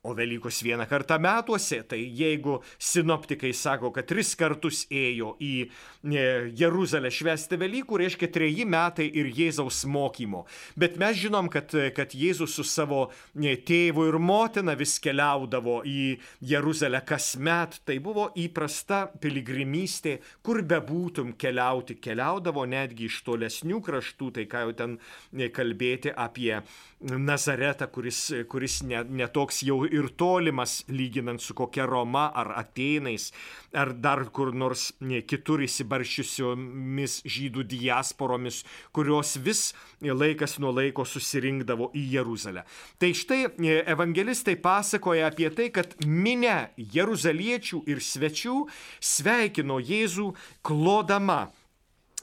O 0.02 0.16
Velykos 0.16 0.64
vieną 0.64 0.86
kartą 0.88 1.18
metuose, 1.20 1.84
tai 1.84 2.00
jeigu 2.16 2.62
sinoptikai 2.80 3.52
sako, 3.54 3.90
kad 3.92 4.06
tris 4.08 4.30
kartus 4.40 4.86
ėjo 4.88 5.34
į 5.44 5.56
e, 5.66 6.22
Jeruzalę 6.56 7.12
švęsti 7.12 7.58
Velykų, 7.60 7.98
reiškia 8.00 8.30
treji 8.32 8.64
metai 8.64 9.10
ir 9.12 9.28
Jėzaus 9.36 9.82
mokymo. 9.92 10.46
Bet 10.80 10.96
mes 11.02 11.20
žinom, 11.20 11.50
kad, 11.52 11.76
kad 11.98 12.16
Jėzus 12.16 12.56
su 12.56 12.64
savo 12.64 13.10
e, 13.36 13.58
tėvu 13.60 14.06
ir 14.08 14.16
motina 14.24 14.78
vis 14.80 14.94
keliaudavo 15.04 15.82
į 15.84 16.06
Jeruzalę 16.48 17.04
kasmet. 17.04 17.82
Tai 17.84 18.00
buvo 18.00 18.30
įprasta 18.40 19.02
piligrimystė, 19.20 20.22
kur 20.40 20.62
bebūtum 20.64 21.36
keliauti. 21.36 22.00
Keliaudavo 22.00 22.64
netgi 22.72 23.12
iš 23.12 23.20
tolesnių 23.28 23.84
kraštų, 23.84 24.32
tai 24.40 24.48
ką 24.48 24.64
jau 24.64 24.80
ten 24.80 24.96
e, 25.36 25.52
kalbėti 25.52 26.16
apie 26.16 26.62
Nazaretą, 27.00 27.92
kuris, 27.92 28.26
kuris 28.52 28.82
netoks 28.88 29.62
ne 29.64 29.70
jau 29.70 29.89
ir 29.94 30.10
tolimas, 30.18 30.84
lyginant 30.90 31.42
su 31.42 31.56
kokia 31.58 31.86
Roma 31.90 32.30
ar 32.36 32.54
Atenais, 32.60 33.30
ar 33.74 33.94
dar 33.94 34.24
kur 34.34 34.54
nors 34.56 34.90
kitur 35.30 35.64
įsibaršiusiomis 35.66 37.20
žydų 37.30 37.66
diasporomis, 37.70 38.64
kurios 38.96 39.36
vis 39.44 39.70
laikas 40.02 40.58
nuo 40.60 40.74
laiko 40.76 41.06
susirinkdavo 41.06 41.92
į 41.98 42.06
Jeruzalę. 42.16 42.66
Tai 43.00 43.12
štai 43.16 43.42
e, 43.46 43.80
evangelistai 43.94 44.58
pasakoja 44.62 45.30
apie 45.30 45.50
tai, 45.54 45.70
kad 45.74 45.96
minė 46.06 46.72
jeruzaliečių 46.78 47.84
ir 47.90 48.04
svečių 48.04 48.60
sveikino 49.00 49.80
Jėzų 49.84 50.32
klodama. 50.66 51.48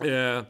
E, 0.00 0.44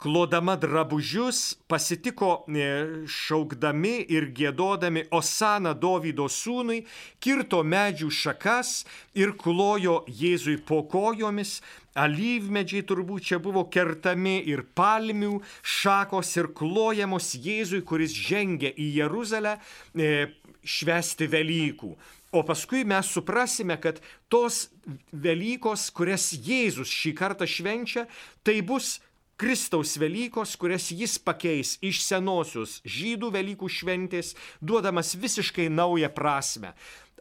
klodama 0.00 0.56
drabužius, 0.56 1.58
pasitiko 1.68 2.30
e, 2.48 2.68
šaukdami 3.04 3.98
ir 4.08 4.30
gėdodami 4.36 5.04
Osana 5.12 5.74
Dovydo 5.76 6.24
sūnui, 6.32 6.80
kirto 7.20 7.60
medžių 7.60 8.08
šakas 8.08 8.72
ir 9.20 9.34
klojo 9.36 10.00
Jėzui 10.08 10.56
po 10.64 10.80
kojomis, 10.88 11.58
alyvmedžiai 12.00 12.86
turbūt 12.88 13.28
čia 13.28 13.40
buvo 13.44 13.66
kertami 13.68 14.38
ir 14.48 14.64
palmių 14.74 15.42
šakos 15.60 16.32
ir 16.40 16.48
klojamos 16.56 17.34
Jėzui, 17.36 17.82
kuris 17.84 18.16
žengia 18.16 18.72
į 18.72 18.88
Jeruzalę. 19.02 19.58
E, 19.92 20.30
švesti 20.60 21.28
Velykų. 21.30 21.94
O 22.30 22.42
paskui 22.46 22.84
mes 22.86 23.08
suprasime, 23.10 23.74
kad 23.82 23.98
tos 24.30 24.68
Velykos, 25.10 25.88
kurias 25.90 26.30
Jėzus 26.30 26.92
šį 26.92 27.14
kartą 27.18 27.48
švenčia, 27.48 28.04
tai 28.46 28.60
bus 28.62 28.98
Kristaus 29.40 29.94
Velykos, 29.96 30.52
kurias 30.60 30.90
jis 30.92 31.14
pakeis 31.24 31.78
iš 31.80 32.02
senosios 32.04 32.74
žydų 32.84 33.30
Velykų 33.32 33.70
šventės, 33.72 34.34
duodamas 34.60 35.14
visiškai 35.16 35.70
naują 35.72 36.10
prasme. 36.12 36.74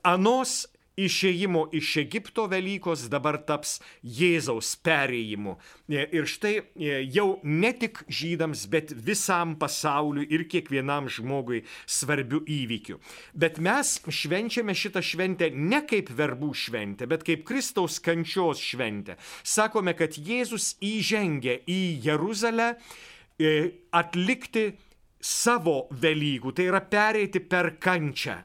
Anos 0.03 0.65
išėjimo 1.06 1.68
iš 1.75 1.96
Egipto 2.03 2.46
Velykos 2.51 3.06
dabar 3.12 3.39
taps 3.48 3.77
Jėzaus 4.03 4.74
perėjimu. 4.86 5.56
E, 5.89 6.03
ir 6.15 6.27
štai 6.29 6.53
e, 6.60 7.00
jau 7.13 7.39
ne 7.44 7.72
tik 7.77 8.01
žydams, 8.12 8.65
bet 8.72 8.94
visam 8.94 9.56
pasauliu 9.60 10.25
ir 10.25 10.46
kiekvienam 10.51 11.10
žmogui 11.12 11.63
svarbių 11.86 12.44
įvykių. 12.58 13.00
Bet 13.34 13.62
mes 13.63 13.96
švenčiame 14.06 14.75
šitą 14.75 15.03
šventę 15.06 15.51
ne 15.53 15.84
kaip 15.89 16.12
verbų 16.15 16.51
šventę, 16.65 17.08
bet 17.10 17.25
kaip 17.27 17.46
Kristaus 17.48 18.00
kančios 18.03 18.62
šventę. 18.63 19.20
Sakome, 19.44 19.96
kad 19.98 20.18
Jėzus 20.18 20.75
įžengė 20.84 21.62
į 21.70 21.82
Jeruzalę 22.10 22.74
e, 22.75 23.56
atlikti 23.96 24.70
savo 25.20 25.88
Velykų, 25.91 26.53
tai 26.56 26.70
yra 26.72 26.79
pereiti 26.79 27.41
per 27.44 27.74
kančią 27.82 28.39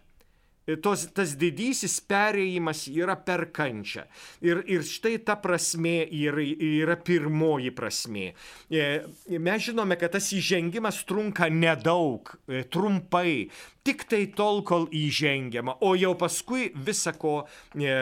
tos, 0.85 1.07
tas 1.15 1.35
didysis 1.39 1.99
perėjimas 2.09 2.85
yra 2.93 3.17
per 3.21 3.47
kančią. 3.55 4.07
Ir, 4.45 4.63
ir 4.71 4.85
štai 4.89 5.19
ta 5.27 5.37
prasme 5.41 6.03
yra, 6.09 6.45
yra 6.45 6.97
pirmoji 6.97 7.73
prasme. 7.77 8.31
Mes 8.71 9.69
žinome, 9.69 9.99
kad 10.01 10.15
tas 10.17 10.31
įžengimas 10.37 11.03
trunka 11.09 11.51
nedaug, 11.53 12.35
e, 12.49 12.65
trumpai, 12.65 13.49
tik 13.85 14.07
tai 14.09 14.25
tol, 14.33 14.63
kol 14.65 14.87
įžengiama, 14.93 15.77
o 15.85 15.93
jau 15.99 16.15
paskui 16.17 16.71
visą, 16.87 17.13
ko, 17.21 17.35
e, 17.77 17.93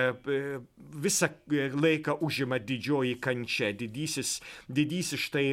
visą 1.03 1.29
laiką 1.51 2.21
užima 2.23 2.61
didžioji 2.63 3.17
kančia, 3.23 3.73
didysis, 3.75 4.39
didysis 4.71 5.27
štai 5.27 5.47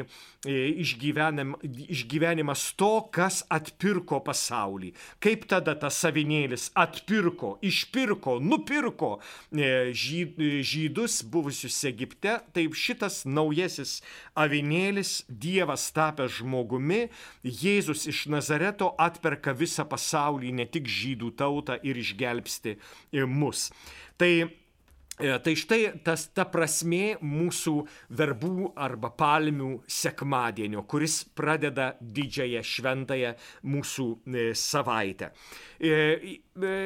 išgyvenim, 0.48 1.56
išgyvenimas 1.64 2.74
to, 2.80 3.02
kas 3.12 3.44
atpirko 3.52 4.22
pasaulį. 4.24 4.94
Kaip 5.20 5.44
tada 5.52 5.76
tas 5.76 5.98
savinėlis 6.00 6.70
atpirko 6.80 7.58
išpirko, 7.62 8.38
nupirko 8.40 9.18
e, 9.52 9.92
žydus 9.92 11.24
buvusius 11.28 11.84
Egipte, 11.90 12.40
taip 12.56 12.76
šitas 12.76 13.26
naujasis 13.26 14.00
avinėlis, 14.36 15.26
Dievas 15.28 15.90
tapęs 15.92 16.40
žmogumi, 16.40 17.10
Jėzus 17.44 18.08
iš 18.08 18.28
Nazareto 18.32 18.94
atperka 19.00 19.52
visą 19.52 19.84
pasaulį, 19.90 20.19
ne 20.56 20.66
tik 20.70 20.88
žydų 20.90 21.34
tautą 21.40 21.80
ir 21.84 22.00
išgelbsti 22.00 22.76
e, 22.78 23.26
mus. 23.26 23.70
Tai 24.18 24.32
e, 24.40 24.50
Tai 25.20 25.52
štai 25.52 26.00
tas 26.00 26.30
ta 26.32 26.46
prasme 26.48 27.18
mūsų 27.20 27.74
verbų 28.16 28.70
arba 28.80 29.10
palmių 29.12 29.82
sekmadienio, 29.84 30.86
kuris 30.88 31.26
pradeda 31.36 31.90
didžiąją 32.00 32.64
šventąją 32.64 33.34
mūsų 33.68 34.08
savaitę. 34.56 35.34
E, 35.76 36.40
e, 36.56 36.78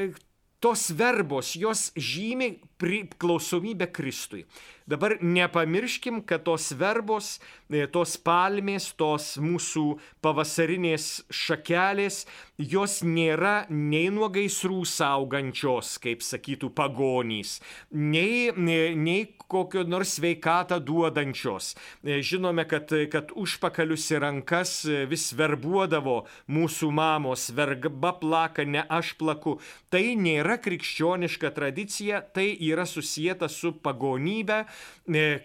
tos 0.63 0.89
verbos, 0.95 1.55
jos 1.59 1.91
žymi 1.99 2.55
priklausomybę 2.79 3.91
Kristui. 3.91 4.45
Dabar 4.85 5.15
nepamirškim, 5.21 6.21
kad 6.27 6.43
tos 6.43 6.71
verbos, 6.75 7.37
e, 7.71 7.85
tos 7.87 8.17
palmės, 8.19 8.89
tos 8.99 9.37
mūsų 9.39 9.85
pavasarinės 10.23 11.23
šakelės, 11.31 12.25
jos 12.59 12.99
nėra 13.07 13.63
nei 13.71 14.09
nuo 14.11 14.27
gaisrų 14.33 14.81
saugančios, 14.87 15.95
kaip 16.03 16.25
sakytų 16.25 16.73
pagonys, 16.75 17.61
nei, 17.95 18.51
nei 18.51 19.23
kokio 19.47 19.85
nors 19.87 20.17
sveikatą 20.17 20.81
duodančios. 20.83 21.73
E, 22.03 22.19
žinome, 22.19 22.67
kad, 22.67 22.91
kad 23.13 23.31
užpakalius 23.39 24.09
į 24.11 24.19
rankas 24.25 24.75
e, 24.83 25.05
vis 25.07 25.29
verbuodavo 25.31 26.25
mūsų 26.51 26.91
mamos, 26.91 27.47
verba 27.55 28.11
plaka, 28.19 28.67
ne 28.67 28.83
aš 28.91 29.15
plaku. 29.15 29.55
Tai 29.93 30.03
nėra 30.19 30.59
krikščioniška 30.59 31.55
tradicija, 31.55 32.19
tai 32.35 32.51
yra 32.59 32.83
susijęta 32.89 33.47
su 33.47 33.71
pagonybė, 33.79 34.63
E, 34.63 34.72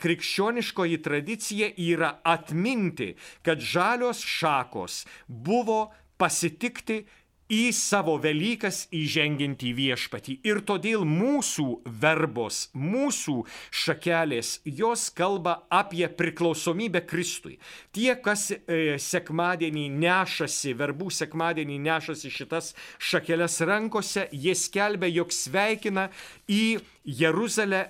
krikščioniškoji 0.02 1.02
tradicija 1.02 1.70
yra 1.76 2.12
atminti, 2.24 3.14
kad 3.42 3.60
žalios 3.60 4.22
šakos 4.24 5.04
buvo 5.26 5.88
pasitikti 6.18 7.04
į 7.48 7.70
savo 7.72 8.18
Velykas 8.20 8.82
įžengiantį 8.94 9.70
viešpatį. 9.76 10.34
Ir 10.46 10.60
todėl 10.68 11.04
mūsų 11.08 11.66
verbos, 12.00 12.68
mūsų 12.76 13.36
šakelės, 13.72 14.58
jos 14.64 15.08
kalba 15.16 15.62
apie 15.72 16.04
priklausomybę 16.12 17.02
Kristui. 17.08 17.56
Tie, 17.96 18.10
kas 18.20 18.50
e, 18.52 18.98
sekmadienį 19.00 19.86
nešasi, 19.96 20.74
verbų 20.76 21.08
sekmadienį 21.20 21.78
nešasi 21.88 22.32
šitas 22.32 22.74
šakeles 23.00 23.60
rankose, 23.64 24.28
jie 24.32 24.54
skelbia, 24.56 25.08
jog 25.08 25.32
sveikina 25.32 26.10
į 26.52 26.78
Jeruzalę 27.08 27.88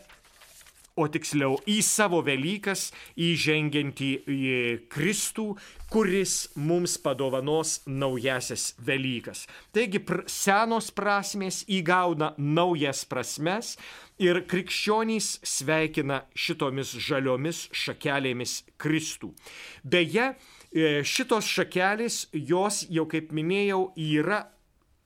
o 0.99 1.07
tiksliau 1.09 1.59
į 1.71 1.79
savo 1.87 2.21
Velykas 2.27 2.89
įžengiantį 3.15 4.11
į 4.35 4.59
Kristų, 4.93 5.47
kuris 5.93 6.49
mums 6.59 6.99
padovanos 7.01 7.79
naujasias 7.87 8.73
Velykas. 8.85 9.47
Taigi 9.73 10.03
senos 10.27 10.91
prasmės 10.93 11.63
įgauna 11.71 12.35
naujas 12.37 13.05
prasmes 13.09 13.77
ir 14.19 14.43
krikščionys 14.51 15.39
sveikina 15.47 16.25
šitomis 16.35 16.93
žaliomis 17.07 17.69
šakelėmis 17.73 18.61
Kristų. 18.81 19.33
Beje, 19.85 20.33
e, 20.35 21.01
šitos 21.07 21.47
šakelės, 21.47 22.27
jos 22.33 22.85
jau 22.91 23.07
kaip 23.11 23.33
minėjau, 23.33 23.93
yra 23.95 24.45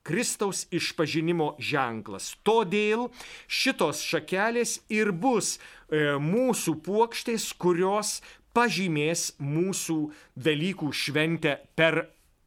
Kristaus 0.03 0.67
išpažinimo 0.75 1.53
ženklas. 1.62 2.33
Todėl 2.47 3.09
šitos 3.47 4.03
šakelės 4.07 4.81
ir 4.91 5.12
bus 5.12 5.57
e, 5.57 6.19
mūsų 6.19 6.79
puokštės, 6.87 7.53
kurios 7.55 8.19
pažymės 8.57 9.33
mūsų 9.41 10.01
Velykų 10.43 10.91
šventę 10.93 11.57
per 11.79 12.03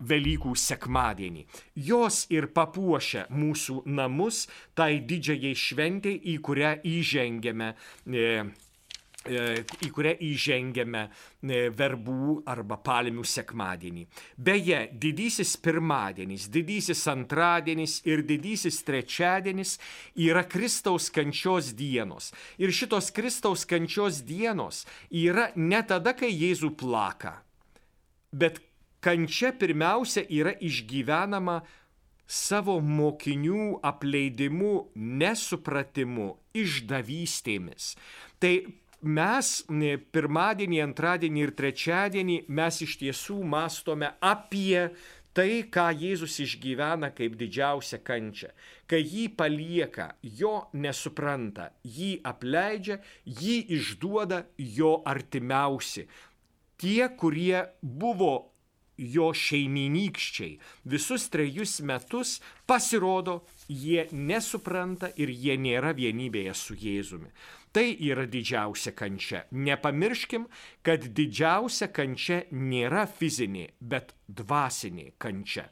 Velykų 0.06 0.52
sekmadienį. 0.60 1.46
Jos 1.88 2.26
ir 2.34 2.50
papuošia 2.52 3.30
mūsų 3.32 3.86
namus 3.88 4.44
tai 4.76 5.00
didžiajai 5.00 5.54
šventėjai, 5.56 6.20
į 6.34 6.36
kurią 6.44 6.72
įžengėme. 6.92 7.70
E, 8.12 8.26
į 9.26 9.90
kurią 9.94 10.14
įžengėme 10.22 11.02
e, 11.06 11.62
verbų 11.74 12.42
arba 12.50 12.78
palmių 12.86 13.26
sekmadienį. 13.26 14.06
Beje, 14.38 14.82
didysis 15.02 15.56
pirmadienis, 15.58 16.48
didysis 16.54 17.02
antradienis 17.10 18.00
ir 18.06 18.22
didysis 18.28 18.82
trečiadienis 18.86 19.78
yra 20.28 20.46
Kristaus 20.46 21.10
kančios 21.14 21.74
dienos. 21.74 22.32
Ir 22.62 22.74
šitos 22.76 23.10
Kristaus 23.16 23.66
kančios 23.66 24.22
dienos 24.26 24.86
yra 25.10 25.50
ne 25.56 25.82
tada, 25.88 26.14
kai 26.14 26.30
Jėzų 26.30 26.76
plaka, 26.78 27.40
bet 28.32 28.62
kančia 29.02 29.52
pirmiausia 29.58 30.26
yra 30.30 30.54
išgyvenama 30.62 31.62
savo 32.26 32.80
mokinių 32.82 33.82
apleidimu, 33.86 34.74
nesupratimu, 34.96 36.32
išdavystėmis. 36.58 37.94
Tai 38.42 38.54
mes 39.02 39.52
pirmadienį, 40.16 40.80
antradienį 40.86 41.44
ir 41.44 41.54
trečiadienį 41.60 42.38
mes 42.48 42.82
iš 42.86 42.98
tiesų 43.02 43.42
mastome 43.44 44.14
apie 44.22 44.90
tai, 45.36 45.66
ką 45.68 45.90
Jėzus 46.00 46.40
išgyvena 46.46 47.12
kaip 47.16 47.36
didžiausią 47.40 48.00
kančią. 48.08 48.54
Kai 48.88 49.02
jį 49.04 49.28
palieka, 49.36 50.14
jo 50.24 50.56
nesupranta, 50.74 51.72
jį 51.84 52.22
apleidžia, 52.24 53.02
jį 53.26 53.58
išduoda 53.78 54.46
jo 54.58 54.98
artimiausi. 55.06 56.08
Tie, 56.80 57.04
kurie 57.20 57.66
buvo 57.82 58.34
jo 58.98 59.32
šeiminykščiai 59.36 60.56
visus 60.88 61.28
trejus 61.32 61.82
metus 61.84 62.38
pasirodo, 62.68 63.42
jie 63.68 64.08
nesupranta 64.12 65.12
ir 65.20 65.32
jie 65.32 65.58
nėra 65.60 65.92
vienybėje 65.98 66.56
su 66.56 66.78
Jėzumi. 66.80 67.32
Tai 67.76 67.90
yra 68.08 68.24
didžiausia 68.32 68.94
kančia. 68.96 69.42
Nepamirškim, 69.52 70.46
kad 70.86 71.10
didžiausia 71.18 71.90
kančia 71.92 72.46
nėra 72.56 73.04
fizinė, 73.12 73.74
bet 73.84 74.14
dvasinė 74.32 75.10
kančia. 75.20 75.66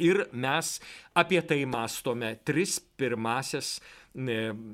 Ir 0.00 0.22
mes 0.32 0.78
apie 1.20 1.42
tai 1.44 1.66
mastome 1.68 2.38
tris 2.48 2.78
pirmasias 2.80 3.80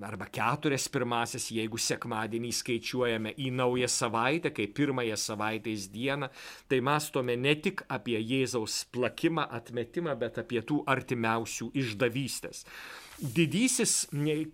arba 0.07 0.29
keturias 0.33 0.87
pirmasis, 0.89 1.51
jeigu 1.53 1.81
sekmadienį 1.83 2.53
skaičiuojame 2.57 3.35
į 3.37 3.51
naują 3.53 3.89
savaitę, 3.91 4.53
kaip 4.55 4.73
pirmąją 4.79 5.17
savaitės 5.21 5.91
dieną, 5.93 6.31
tai 6.69 6.79
mastome 6.81 7.37
ne 7.37 7.57
tik 7.61 7.83
apie 7.89 8.17
Jėzaus 8.23 8.85
plakimą, 8.95 9.49
atmetimą, 9.51 10.15
bet 10.17 10.39
apie 10.41 10.63
tų 10.63 10.85
artimiausių 10.89 11.73
išdavystės. 11.75 12.65
Didysis 13.21 14.07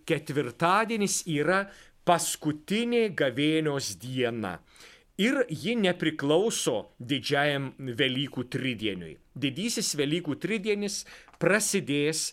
ketvirtadienis 0.07 1.22
yra 1.27 1.64
paskutinė 2.07 3.09
gavėnios 3.18 3.96
diena. 4.03 4.59
Ir 5.22 5.42
ji 5.51 5.75
nepriklauso 5.79 6.94
didžiajam 6.98 7.72
Velykų 7.98 8.46
tridieniui. 8.51 9.16
Didysis 9.35 9.92
Velykų 9.98 10.38
tridienis 10.40 11.03
prasidės 11.42 12.31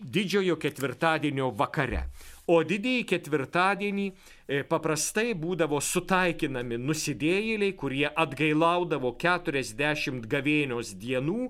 didžiojo 0.00 0.56
ketvirtadienio 0.62 1.50
vakare. 1.58 2.06
O 2.52 2.58
didįjį 2.68 3.04
ketvirtadienį 3.08 4.06
e, 4.10 4.58
paprastai 4.68 5.30
būdavo 5.38 5.78
sutaikinami 5.80 6.76
nusidėjėliai, 6.82 7.72
kurie 7.80 8.08
atgailaudavo 8.24 9.14
40 9.22 10.26
gavėnios 10.34 10.90
dienų. 11.04 11.46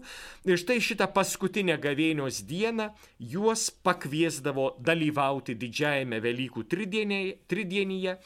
Ir 0.47 0.61
štai 0.62 0.79
šitą 0.85 1.09
paskutinę 1.17 1.79
gavėnios 1.83 2.43
dieną 2.47 2.93
juos 3.33 3.67
pakviesdavo 3.83 4.77
dalyvauti 4.79 5.59
didžiajame 5.59 6.23
Velykų 6.23 6.69
tridienyje. 6.71 8.17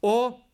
O 0.00 0.16
E, 0.32 0.51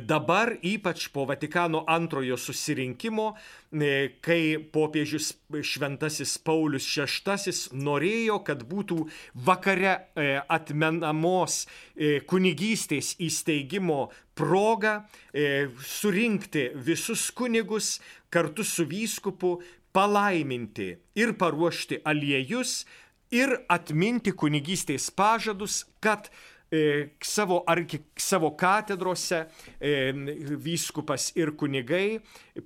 dabar, 0.00 0.56
ypač 0.64 1.08
po 1.12 1.26
Vatikano 1.28 1.84
antrojo 1.86 2.38
susirinkimo, 2.40 3.34
e, 3.72 4.16
kai 4.24 4.56
popiežius 4.72 5.34
Šventasis 5.60 6.38
Paulius 6.40 6.88
VI 6.88 7.52
norėjo, 7.76 8.38
kad 8.48 8.64
būtų 8.64 8.96
vakare 9.34 9.92
e, 10.16 10.40
atmenamos 10.48 11.66
kunigystės 12.26 13.12
įsteigimo 13.20 14.08
proga 14.38 15.02
surinkti 15.84 16.70
visus 16.72 17.28
kunigus 17.30 17.98
kartu 18.30 18.64
su 18.64 18.86
vyskupu, 18.88 19.58
palaiminti 19.92 20.94
ir 21.18 21.34
paruošti 21.36 22.00
aliejus 22.06 22.86
ir 23.34 23.52
atminti 23.68 24.32
kunigystės 24.32 25.10
pažadus, 25.10 25.82
kad 26.00 26.30
E, 26.30 26.57
savo, 27.24 27.62
arki, 27.66 28.00
savo 28.16 28.52
katedrose 28.56 29.46
e, 29.80 30.12
vyskupas 30.60 31.30
ir 31.38 31.54
kunigai 31.56 32.18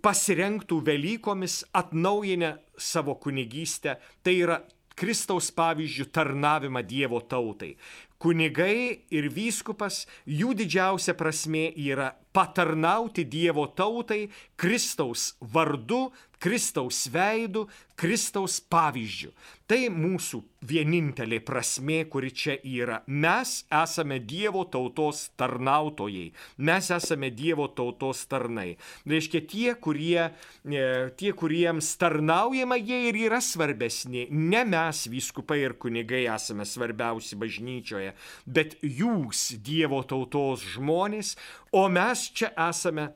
pasirenktų 0.03 0.81
Velykomis 0.87 1.63
atnaujinę 1.73 2.57
savo 2.79 3.15
kunigystę, 3.23 3.99
tai 4.23 4.39
yra 4.43 4.63
Kristaus 4.99 5.51
pavyzdžių 5.55 6.09
tarnavimą 6.13 6.83
Dievo 6.85 7.21
tautai. 7.25 7.77
Kunigai 8.23 9.03
ir 9.11 9.27
vyskupas, 9.35 10.05
jų 10.27 10.53
didžiausia 10.55 11.15
prasme 11.19 11.71
yra 11.75 12.13
patarnauti 12.35 13.25
Dievo 13.27 13.65
tautai 13.67 14.29
Kristaus 14.55 15.33
vardu, 15.41 16.13
Kristaus 16.43 17.07
veidu, 17.07 17.69
Kristaus 17.95 18.57
pavyzdžiu. 18.67 19.31
Tai 19.71 19.79
mūsų 19.95 20.41
vienintelė 20.67 21.39
prasme, 21.47 22.01
kuri 22.11 22.33
čia 22.35 22.57
yra. 22.67 22.99
Mes 23.07 23.61
esame 23.71 24.19
Dievo 24.27 24.65
tautos 24.67 25.29
tarnautojai. 25.39 26.33
Mes 26.67 26.91
esame 26.97 27.31
Dievo 27.31 27.69
tautos 27.71 28.25
tarnai. 28.27 28.75
Reiškia, 29.07 29.45
tie, 29.47 29.69
kurie, 29.79 30.33
e, 30.67 30.83
tie 31.15 31.31
kuriems 31.39 31.93
tarnaujama, 32.03 32.81
jie 32.83 32.99
ir 33.13 33.21
yra 33.29 33.39
svarbesni. 33.39 34.27
Ne 34.35 34.67
mes, 34.67 35.07
vyskupai 35.15 35.63
ir 35.63 35.79
kunigai, 35.79 36.27
esame 36.27 36.67
svarbiausi 36.67 37.39
bažnyčioje, 37.39 38.17
bet 38.51 38.81
jūs, 38.83 39.53
Dievo 39.63 40.03
tautos 40.03 40.67
žmonės, 40.75 41.37
o 41.71 41.87
mes 41.87 42.27
čia 42.35 42.51
esame 42.67 43.13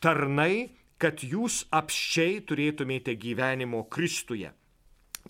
tarnai 0.00 0.79
kad 1.00 1.24
jūs 1.24 1.64
apščiai 1.74 2.40
turėtumėte 2.46 3.16
gyvenimo 3.18 3.84
Kristuje. 3.90 4.52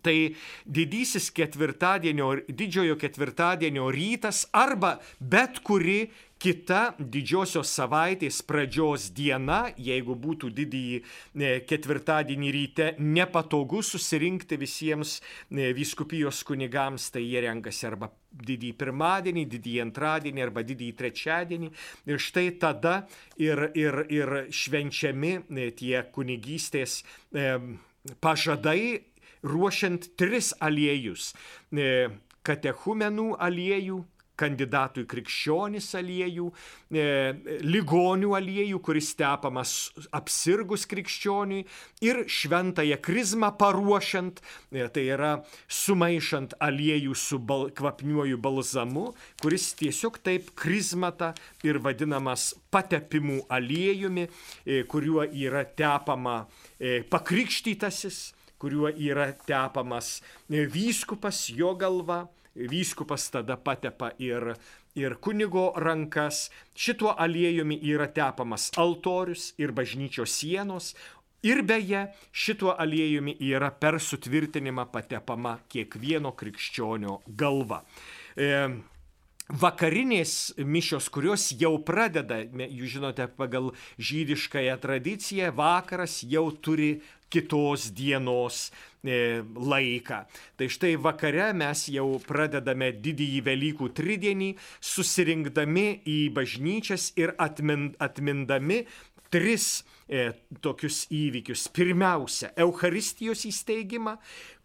Tai 0.04 0.14
didysis 0.64 1.28
ketvirtadienio, 1.34 2.30
didžiojo 2.46 2.96
ketvirtadienio 3.00 3.88
rytas 3.92 4.44
arba 4.54 4.94
bet 5.18 5.58
kuri 5.66 6.04
kita 6.40 6.94
didžiosios 6.96 7.68
savaitės 7.76 8.40
pradžios 8.48 9.10
diena, 9.12 9.68
jeigu 9.76 10.14
būtų 10.16 10.48
didįjį 10.56 10.96
e, 11.00 11.50
ketvirtadienį 11.68 12.52
ryte 12.54 12.86
nepatogu 12.98 13.82
susirinkti 13.84 14.56
visiems 14.60 15.18
e, 15.20 15.70
viskupijos 15.76 16.40
kunigams, 16.48 17.10
tai 17.12 17.26
jie 17.26 17.42
renkasi 17.44 17.90
arba 17.90 18.08
didįjį 18.32 18.72
pirmadienį, 18.80 19.44
didįjį 19.52 19.82
antradienį 19.84 20.44
arba 20.46 20.64
didįjį 20.64 20.96
trečiadienį. 21.02 21.70
Ir 22.08 22.22
štai 22.24 22.46
tada 22.62 22.94
ir, 23.36 23.66
ir, 23.76 24.00
ir 24.08 24.36
švenčiami 24.48 25.34
e, 25.42 25.68
tie 25.76 26.00
kunigystės 26.14 27.02
pažadai 28.24 29.04
ruošiant 29.44 30.08
tris 30.16 30.54
aliejus- 30.60 31.34
katechumenų 32.48 33.34
aliejų, 33.36 34.00
kandidatų 34.40 35.04
į 35.04 35.08
krikščionis 35.10 35.88
aliejų, 36.00 36.46
e, 36.90 37.04
ligonių 37.66 38.32
aliejų, 38.38 38.80
kuris 38.84 39.12
tepamas 39.18 39.74
apsirgus 40.16 40.86
krikščioniui 40.90 41.66
ir 42.06 42.22
šventąją 42.30 42.98
krizmą 43.04 43.52
paruošiant, 43.60 44.40
e, 44.72 44.88
tai 44.88 45.06
yra 45.12 45.32
sumaišant 45.68 46.56
aliejų 46.60 47.14
su 47.14 47.38
bal, 47.38 47.68
kvapniuoju 47.76 48.40
balzamu, 48.40 49.10
kuris 49.42 49.70
tiesiog 49.78 50.18
taip 50.24 50.50
krizmata 50.58 51.34
ir 51.66 51.78
vadinamas 51.78 52.54
patepimų 52.72 53.44
aliejumi, 53.52 54.28
e, 54.64 54.82
kuriuo 54.88 55.28
yra 55.28 55.64
tepama 55.64 56.42
e, 56.78 57.00
pakrikštytasis 57.10 58.30
kuriuo 58.60 58.90
yra 58.92 59.30
tepamas 59.46 60.20
e, 60.50 60.66
vyskupas 60.68 61.48
jo 61.56 61.72
galva 61.80 62.26
vyskupas 62.54 63.30
tada 63.30 63.56
patepa 63.56 64.12
ir, 64.18 64.54
ir 64.94 65.16
kunigo 65.20 65.70
rankas. 65.76 66.50
Šituo 66.74 67.14
aliejumi 67.18 67.78
yra 67.92 68.10
tepamas 68.12 68.70
altorius 68.76 69.54
ir 69.58 69.72
bažnyčios 69.72 70.34
sienos. 70.40 70.94
Ir 71.42 71.62
beje, 71.64 72.10
šituo 72.32 72.74
aliejumi 72.76 73.38
yra 73.40 73.70
per 73.72 73.96
sutvirtinimą 73.96 74.90
patepama 74.92 75.56
kiekvieno 75.72 76.34
krikščionio 76.36 77.22
galva. 77.32 77.80
E, 78.36 78.50
vakarinės 79.48 80.34
mišios, 80.60 81.08
kurios 81.08 81.48
jau 81.56 81.78
pradeda, 81.86 82.42
jūs 82.44 82.92
žinote, 82.98 83.24
pagal 83.40 83.72
žydiškąją 83.96 84.76
tradiciją, 84.82 85.48
vakaras 85.56 86.20
jau 86.28 86.50
turi 86.52 86.98
kitos 87.30 87.88
dienos 87.94 88.68
laiką. 89.04 90.24
Tai 90.56 90.68
štai 90.68 90.96
vakare 91.00 91.50
mes 91.56 91.86
jau 91.88 92.18
pradedame 92.26 92.90
didįjį 92.92 93.40
Velykų 93.46 93.90
tridienį, 93.96 94.50
susirinkdami 94.80 95.86
į 96.04 96.18
bažnyčias 96.36 97.12
ir 97.16 97.34
atmin, 97.38 97.94
atmindami 97.98 98.84
tris 99.30 99.84
e, 100.08 100.30
tokius 100.60 101.04
įvykius. 101.14 101.68
Pirmiausia, 101.74 102.50
Eucharistijos 102.58 103.46
įsteigimą, 103.48 104.16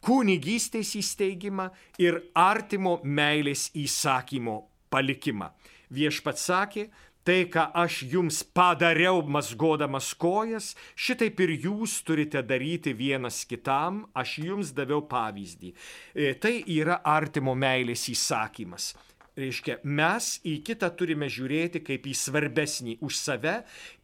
kunigystės 0.06 0.96
įsteigimą 1.00 1.70
ir 2.02 2.20
artimo 2.34 3.00
meilės 3.04 3.70
įsakymo 3.78 4.64
palikimą. 4.94 5.52
Viešpats 5.96 6.48
sakė, 6.50 6.88
Tai, 7.26 7.40
ką 7.50 7.64
aš 7.74 8.04
jums 8.06 8.44
padariau 8.54 9.24
mazgodamas 9.26 10.12
kojas, 10.14 10.76
šitaip 10.94 11.40
ir 11.42 11.56
jūs 11.64 11.96
turite 12.06 12.44
daryti 12.46 12.94
vienas 12.94 13.40
kitam, 13.50 14.04
aš 14.14 14.36
jums 14.44 14.70
daviau 14.78 15.02
pavyzdį. 15.10 15.72
E, 16.14 16.36
tai 16.38 16.60
yra 16.70 17.00
artimo 17.02 17.56
meilės 17.58 18.06
įsakymas. 18.14 18.92
Reiškia, 19.36 19.80
mes 19.84 20.28
į 20.48 20.54
kitą 20.64 20.92
turime 20.96 21.26
žiūrėti 21.28 21.82
kaip 21.84 22.06
į 22.08 22.14
svarbesnį 22.16 22.94
už 23.04 23.18
save 23.18 23.56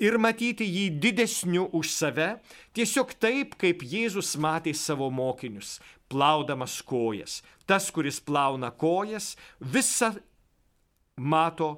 ir 0.01 0.17
matyti 0.19 0.65
jį 0.65 0.89
didesniu 1.05 1.69
už 1.77 1.93
save, 1.93 2.27
tiesiog 2.75 3.13
taip, 3.21 3.53
kaip 3.61 3.85
Jėzus 3.85 4.33
matė 4.41 4.73
savo 4.75 5.07
mokinius, 5.13 5.77
plaudamas 6.11 6.81
kojas. 6.81 7.37
Tas, 7.69 7.87
kuris 7.95 8.19
plauna 8.19 8.73
kojas, 8.73 9.37
visą 9.61 10.11
mato 11.15 11.77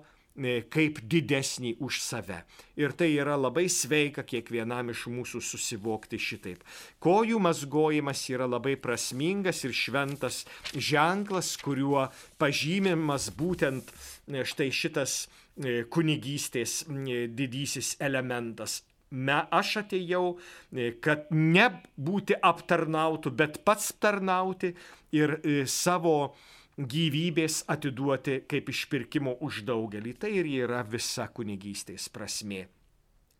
kaip 0.74 1.00
didesnį 1.10 1.76
už 1.84 2.00
save. 2.02 2.39
Ir 2.80 2.96
tai 2.98 3.12
yra 3.13 3.36
labai 3.38 3.67
sveika 3.69 4.24
kiekvienam 4.26 4.89
iš 4.89 5.06
mūsų 5.13 5.41
susivokti 5.46 6.17
šitaip. 6.17 6.63
Kojų 7.04 7.41
mazgojimas 7.43 8.24
yra 8.34 8.48
labai 8.50 8.74
prasmingas 8.82 9.63
ir 9.67 9.76
šventas 9.78 10.43
ženklas, 10.74 11.54
kuriuo 11.62 12.08
pažymimas 12.41 13.30
būtent 13.38 13.93
e, 13.93 14.41
štai 14.41 14.72
šitas 14.74 15.19
e, 15.24 15.84
kunigystės 15.86 16.82
didysis 16.89 17.96
elementas. 18.02 18.82
me, 19.13 19.38
aš 19.54 19.78
atėjau, 19.84 20.24
e, 20.74 20.91
kad 21.04 21.30
ne 21.32 21.67
būti 21.98 22.38
aptarnautų, 22.41 23.34
bet 23.38 23.62
pats 23.67 23.91
tarnauti 24.02 24.74
ir 25.13 25.38
e, 25.39 25.63
savo 25.69 26.34
gyvybės 26.77 27.63
atiduoti 27.69 28.43
kaip 28.49 28.69
išpirkimo 28.73 29.38
už 29.45 29.63
daugelį. 29.67 30.15
Tai 30.19 30.31
ir 30.31 30.49
yra 30.65 30.83
visa 30.88 31.27
kunigystės 31.29 32.09
prasme. 32.13 32.65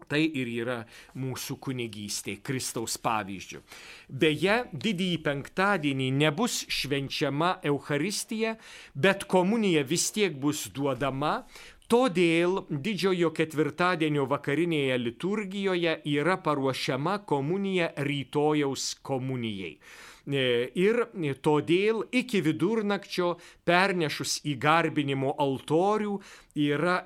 Tai 0.04 0.19
ir 0.19 0.50
yra 0.52 0.82
mūsų 1.15 1.56
kunigystė 1.63 2.36
Kristaus 2.43 2.98
pavyzdžių. 3.00 3.62
Beje, 4.10 4.58
didįjį 4.74 5.19
penktadienį 5.24 6.10
nebus 6.17 6.58
švenčiama 6.67 7.54
Euharistija, 7.63 8.58
bet 8.93 9.24
komunija 9.32 9.86
vis 9.88 10.10
tiek 10.12 10.36
bus 10.36 10.67
duodama, 10.76 11.46
Todėl 11.91 12.62
didžiojo 12.72 13.30
ketvirtadienio 13.38 14.24
vakarinėje 14.32 14.96
liturgijoje 14.98 15.91
yra 16.10 16.38
paruošiama 16.41 17.19
komunija 17.30 17.91
rytojaus 18.08 18.93
komunijai. 19.06 19.76
E, 20.24 20.72
ir 20.80 21.04
todėl 21.44 22.06
iki 22.16 22.40
vidurnakčio 22.46 23.34
pernešus 23.68 24.40
į 24.48 24.56
garbinimo 24.62 25.34
altorių 25.44 26.20
yra 26.64 27.02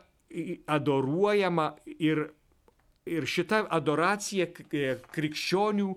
adoruojama 0.68 1.72
ir 1.98 2.28
Ir 3.08 3.24
šita 3.30 3.62
adoracija 3.72 4.48
krikščionių 5.16 5.92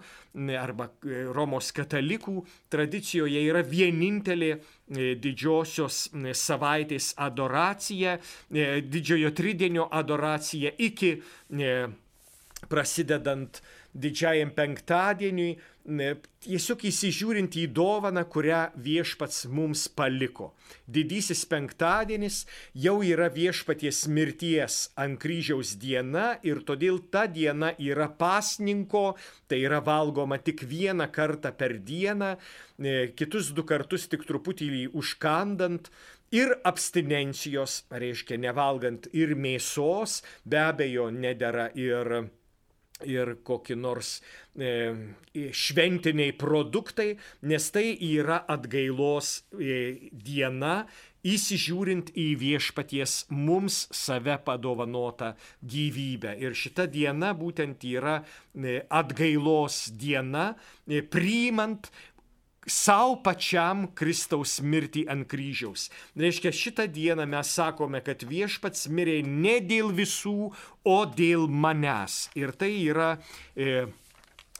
arba 0.61 0.89
Romos 1.35 1.71
katalikų 1.75 2.45
tradicijoje 2.71 3.43
yra 3.49 3.63
vienintelė 3.67 4.53
didžiosios 5.25 6.05
savaitės 6.39 7.13
adoracija, 7.19 8.19
didžiojo 8.51 9.33
tridienio 9.35 9.89
adoracija 10.03 10.73
iki 10.79 11.17
prasidedant 12.71 13.63
didžiajam 13.95 14.53
penktadieniui, 14.55 15.57
tiesiog 16.45 16.85
įsižiūrint 16.87 17.57
į 17.59 17.65
dovaną, 17.75 18.23
kurią 18.31 18.61
viešpats 18.79 19.47
mums 19.51 19.87
paliko. 19.89 20.53
Didysis 20.87 21.43
penktadienis 21.51 22.45
jau 22.75 23.01
yra 23.03 23.31
viešpaties 23.33 24.05
mirties 24.13 24.79
ant 25.01 25.19
kryžiaus 25.23 25.75
diena 25.81 26.37
ir 26.47 26.63
todėl 26.69 27.01
ta 27.11 27.25
diena 27.27 27.73
yra 27.79 28.11
pasninko, 28.13 29.17
tai 29.49 29.65
yra 29.65 29.81
valgoma 29.83 30.39
tik 30.39 30.63
vieną 30.69 31.11
kartą 31.11 31.51
per 31.57 31.79
dieną, 31.81 32.37
kitus 33.17 33.51
du 33.57 33.67
kartus 33.67 34.07
tik 34.13 34.29
truputį 34.29 34.91
užkandant, 34.95 35.91
ir 36.31 36.53
abstinencijos, 36.65 37.85
reiškia 37.91 38.39
nevalgant 38.39 39.09
ir 39.17 39.35
mėsos, 39.35 40.21
be 40.47 40.61
abejo 40.63 41.11
nedėra 41.11 41.71
ir 41.75 42.31
ir 43.09 43.37
kokie 43.47 43.77
nors 43.77 44.19
e, 44.55 44.93
šventiniai 45.35 46.35
produktai, 46.37 47.15
nes 47.43 47.71
tai 47.75 47.93
yra 47.95 48.43
atgailos 48.51 49.41
e, 49.59 50.11
diena, 50.13 50.85
įsižiūrint 51.27 52.13
į 52.17 52.27
viešpaties 52.41 53.27
mums 53.35 53.83
save 53.93 54.39
padovanotą 54.45 55.35
gyvybę. 55.61 56.33
Ir 56.41 56.57
šita 56.57 56.87
diena 56.89 57.35
būtent 57.37 57.85
yra 57.85 58.21
e, 58.21 58.81
atgailos 58.89 59.91
diena, 60.01 60.55
e, 60.89 61.03
priimant 61.05 61.91
savo 62.67 63.17
pačiam 63.25 63.87
Kristaus 63.97 64.59
mirtį 64.61 65.07
ant 65.13 65.29
kryžiaus. 65.31 65.89
Reiškia, 66.19 66.53
šitą 66.53 66.87
dieną 66.93 67.27
mes 67.31 67.55
sakome, 67.57 68.03
kad 68.05 68.25
viešpats 68.27 68.89
mirė 68.93 69.21
ne 69.25 69.59
dėl 69.65 69.95
visų, 69.97 70.53
o 70.85 70.99
dėl 71.07 71.49
manęs. 71.49 72.29
Ir 72.37 72.53
tai 72.57 72.73
yra 72.85 73.15
e, 73.57 73.87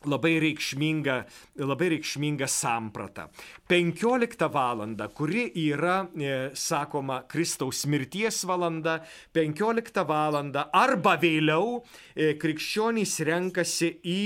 labai 0.09 0.39
reikšminga, 0.41 1.17
labai 1.61 1.91
reikšminga 1.95 2.49
samprata. 2.49 3.29
15 3.69 4.49
valanda, 4.53 5.09
kuri 5.09 5.51
yra, 5.69 6.09
e, 6.17 6.51
sakoma, 6.55 7.23
Kristaus 7.29 7.85
mirties 7.87 8.45
valanda, 8.49 9.01
15 9.35 10.05
valanda 10.09 10.69
arba 10.73 11.17
vėliau 11.21 11.83
e, 12.15 12.33
krikščionys 12.41 13.19
renkasi 13.29 13.93
į 14.01 14.23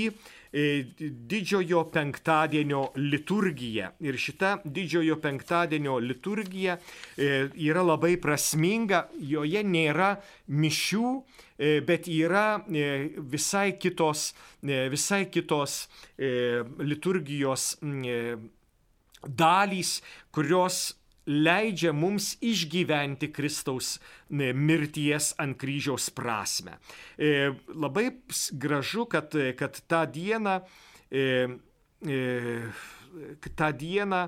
didžiojo 0.55 1.83
penktadienio 1.91 2.81
liturgija. 2.95 3.91
Ir 3.99 4.17
šita 4.17 4.57
didžiojo 4.63 5.17
penktadienio 5.21 5.97
liturgija 5.99 6.77
e, 6.77 7.29
yra 7.67 7.83
labai 7.83 8.15
prasminga, 8.21 9.05
joje 9.19 9.63
nėra 9.67 10.13
mišių, 10.47 11.11
e, 11.57 11.79
bet 11.87 12.07
yra 12.07 12.45
visai 12.67 13.75
kitos, 13.79 14.29
visai 14.63 15.25
kitos 15.31 15.87
liturgijos 16.17 17.75
dalys, 19.25 19.99
kurios 20.31 20.95
leidžia 21.25 21.93
mums 21.93 22.35
išgyventi 22.41 23.31
Kristaus 23.33 23.95
mirties 24.29 25.33
ant 25.41 25.57
kryžiaus 25.59 26.09
prasme. 26.15 26.77
E, 27.17 27.51
labai 27.73 28.09
gražu, 28.51 29.05
kad, 29.09 29.35
kad 29.57 29.81
tą 29.89 30.05
dieną, 30.11 30.59
e, 31.11 31.47
e, 32.05 33.49
tą 33.55 33.71
dieną 33.73 34.27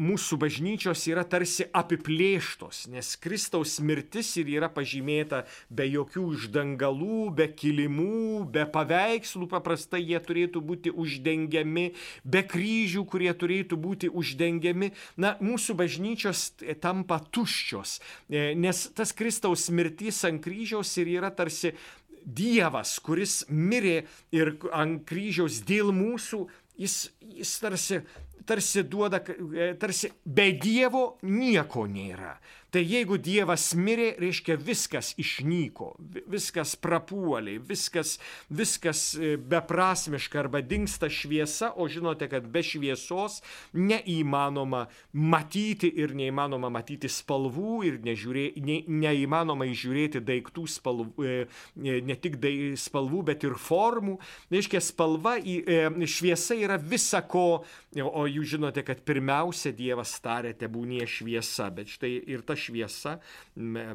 mūsų 0.00 0.38
bažnyčios 0.40 1.02
yra 1.10 1.24
tarsi 1.28 1.66
apiplėštos, 1.76 2.86
nes 2.92 3.12
Kristaus 3.20 3.76
mirtis 3.84 4.32
ir 4.40 4.48
yra 4.48 4.70
pažymėta 4.72 5.42
be 5.68 5.86
jokių 5.90 6.24
uždangalų, 6.34 7.20
be 7.36 7.48
kilimų, 7.52 8.46
be 8.54 8.64
paveikslų, 8.72 9.50
paprastai 9.50 10.02
jie 10.06 10.20
turėtų 10.24 10.62
būti 10.64 10.94
uždengiami, 10.94 11.90
be 12.24 12.44
kryžių, 12.48 13.04
kurie 13.04 13.32
turėtų 13.36 13.78
būti 13.80 14.10
uždengiami. 14.10 14.92
Na, 15.20 15.34
mūsų 15.44 15.76
bažnyčios 15.78 16.46
tampa 16.80 17.20
tuščios, 17.20 17.98
e, 18.30 18.50
nes 18.56 18.86
tas 18.96 19.12
Kristaus 19.16 19.68
mirtis 19.68 20.24
ant 20.28 20.40
kryžiaus 20.44 20.96
ir 21.02 21.12
yra 21.18 21.32
tarsi 21.34 21.74
Dievas, 22.20 22.98
kuris 23.00 23.46
mirė 23.48 24.02
ir 24.34 24.52
ant 24.76 25.00
kryžiaus 25.08 25.62
dėl 25.64 25.88
mūsų, 25.96 26.42
jis, 26.80 26.96
jis 27.20 27.54
tarsi 27.62 28.02
tarsi 28.50 28.82
duoda, 28.82 29.22
e, 29.54 29.74
tarsi 29.78 30.10
be 30.24 30.50
Dievo 30.58 31.04
nieko 31.22 31.86
nėra. 31.86 32.34
Tai 32.70 32.82
jeigu 32.86 33.16
Dievas 33.18 33.72
mirė, 33.74 34.12
reiškia 34.22 34.54
viskas 34.62 35.10
išnyko, 35.18 35.88
viskas 36.30 36.76
prapuoliai, 36.78 37.58
viskas, 37.66 38.12
viskas 38.46 39.00
e, 39.18 39.32
beprasmiška 39.50 40.38
arba 40.44 40.60
dinksta 40.62 41.08
šviesa, 41.10 41.72
o 41.74 41.88
žinote, 41.90 42.28
kad 42.30 42.46
be 42.46 42.62
šviesos 42.62 43.40
neįmanoma 43.74 44.84
matyti 45.18 45.90
ir 45.98 46.14
neįmanoma 46.14 46.70
matyti 46.70 47.10
spalvų 47.10 47.80
ir 47.88 47.98
nežiūrė, 48.06 48.46
ne, 48.62 48.78
neįmanoma 48.86 49.66
įžiūrėti 49.72 50.22
daiktų 50.30 50.68
spalvų, 50.70 51.26
e, 51.26 51.98
ne 52.06 52.18
tik 52.22 52.38
spalvų, 52.78 53.24
bet 53.32 53.48
ir 53.48 53.58
formų. 53.58 54.20
Reiškia, 54.54 54.84
spalva, 54.84 55.34
šviesa 55.40 56.54
yra 56.54 56.78
visa 56.78 57.24
ko, 57.26 57.64
o 57.98 58.24
jūs 58.30 58.54
žinote, 58.54 58.86
kad 58.86 59.02
pirmiausia 59.02 59.74
Dievas 59.74 60.14
tarė, 60.22 60.54
tebūnie 60.54 61.02
šviesa, 61.10 61.66
bet 61.74 61.90
štai 61.98 62.14
ir 62.30 62.46
ta 62.46 62.59
šviesa, 62.60 63.16
e, 63.56 63.86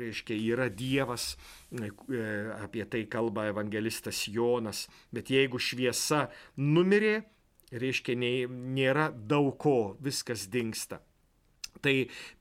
reiškia, 0.00 0.38
yra 0.54 0.70
Dievas, 0.70 1.34
e, 1.74 1.90
apie 2.60 2.86
tai 2.90 3.04
kalba 3.10 3.48
evangelistas 3.50 4.24
Jonas, 4.30 4.86
bet 5.14 5.32
jeigu 5.34 5.58
šviesa 5.58 6.28
numirė, 6.56 7.20
reiškia, 7.70 8.16
nėra 8.50 9.10
daug 9.10 9.56
ko, 9.60 9.78
viskas 10.02 10.48
dinksta. 10.50 11.02
Tai 11.80 11.94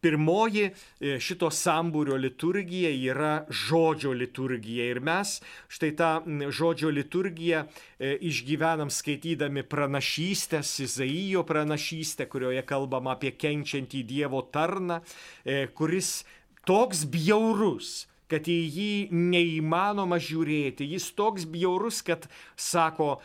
pirmoji 0.04 0.65
e, 0.68 1.13
šito 1.24 1.48
sambūrio 1.54 2.18
liturgija 2.20 2.89
yra 2.92 3.34
žodžio 3.48 4.12
liturgija. 4.18 4.89
Ir 4.92 5.00
mes 5.06 5.38
štai 5.72 5.94
tą 6.00 6.10
žodžio 6.52 6.92
liturgiją 6.92 7.63
e, 7.63 8.18
išgyvenam 8.32 8.92
skaitydami 8.92 9.63
pranašystės, 9.63 10.74
Izaijo 10.84 11.46
pranašystę, 11.48 12.28
kurioje 12.32 12.65
kalbama 12.68 13.15
apie 13.15 13.32
kenčiantį 13.39 14.04
Dievo 14.12 14.44
tarną, 14.52 15.00
e, 15.46 15.65
kuris 15.72 16.24
toks 16.68 17.06
bjaurus, 17.10 18.10
kad 18.30 18.46
į 18.46 18.58
jį 18.76 18.92
neįmanoma 19.32 20.20
žiūrėti. 20.22 20.86
Jis 20.94 21.10
toks 21.18 21.48
bjaurus, 21.50 22.04
kad, 22.06 22.28
sako 22.60 23.15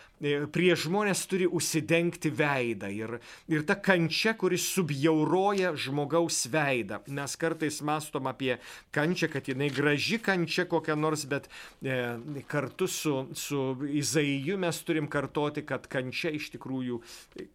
prie 0.53 0.73
žmonės 0.79 1.25
turi 1.29 1.47
užsidengti 1.47 2.31
veidą 2.33 2.89
ir, 2.93 3.17
ir 3.51 3.65
ta 3.69 3.77
kančia, 3.77 4.35
kuris 4.39 4.65
subjauroja 4.73 5.75
žmogaus 5.77 6.45
veidą. 6.53 7.01
Mes 7.13 7.37
kartais 7.41 7.81
mastom 7.85 8.29
apie 8.31 8.57
kančią, 8.95 9.29
kad 9.33 9.49
jinai 9.51 9.69
graži 9.75 10.19
kančia 10.23 10.65
kokia 10.71 10.97
nors, 10.97 11.27
bet 11.29 11.49
e, 11.83 12.17
kartu 12.49 12.89
su, 12.89 13.15
su 13.37 13.65
Izaiju 13.85 14.57
mes 14.61 14.81
turim 14.87 15.09
kartoti, 15.11 15.65
kad 15.67 15.89
kančia 15.93 16.33
iš 16.35 16.51
tikrųjų 16.55 17.01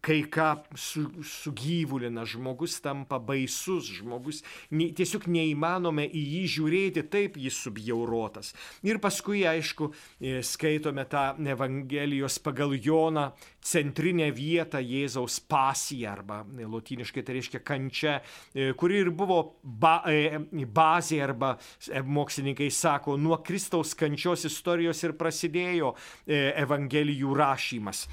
kai 0.04 0.20
ką 0.30 0.50
su, 0.78 1.06
sugyvulina, 1.26 2.26
žmogus 2.28 2.78
tampa 2.84 3.18
baisus, 3.18 3.88
žmogus 4.00 4.44
ne, 4.70 4.90
tiesiog 4.96 5.26
neįmanome 5.30 6.06
į 6.06 6.24
jį 6.36 6.44
žiūrėti, 6.56 7.06
taip 7.10 7.38
jis 7.40 7.58
subjaurotas. 7.66 8.54
Ir 8.86 9.00
paskui, 9.02 9.42
aišku, 9.48 9.90
e, 10.20 10.38
skaitome 10.46 11.06
tą 11.10 11.32
Evangelijos 11.50 12.38
pagal 12.38 12.59
Joną 12.84 13.30
centrinę 13.62 14.30
vietą 14.32 14.78
Jėzaus 14.78 15.40
pasiją 15.48 16.10
arba 16.12 16.40
e, 16.44 16.66
lotyniškai 16.68 17.24
tai 17.24 17.36
reiškia 17.38 17.60
kančia, 17.64 18.18
e, 18.54 18.72
kuri 18.78 19.00
ir 19.04 19.10
buvo 19.16 19.38
ba, 19.62 20.00
bazė 20.50 21.22
arba 21.24 21.54
mokslininkai 22.04 22.70
sako, 22.70 23.16
nuo 23.16 23.40
Kristaus 23.44 23.94
kančios 23.94 24.44
istorijos 24.48 25.00
ir 25.04 25.16
prasidėjo 25.18 25.94
Evangelijų 26.30 27.32
rašymas. 27.36 28.04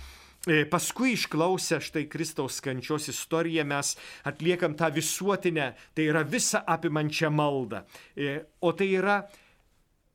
Paskui 0.72 1.12
išklausę 1.18 1.82
štai 1.84 2.06
Kristaus 2.08 2.62
kančios 2.64 3.10
istoriją 3.12 3.66
mes 3.68 3.96
atliekam 4.24 4.78
tą 4.80 4.88
visuotinę, 4.96 5.74
tai 5.94 6.08
yra 6.08 6.24
visą 6.24 6.62
apimančią 6.64 7.34
maldą. 7.36 7.84
O 8.62 8.72
tai 8.72 8.88
yra 8.96 9.18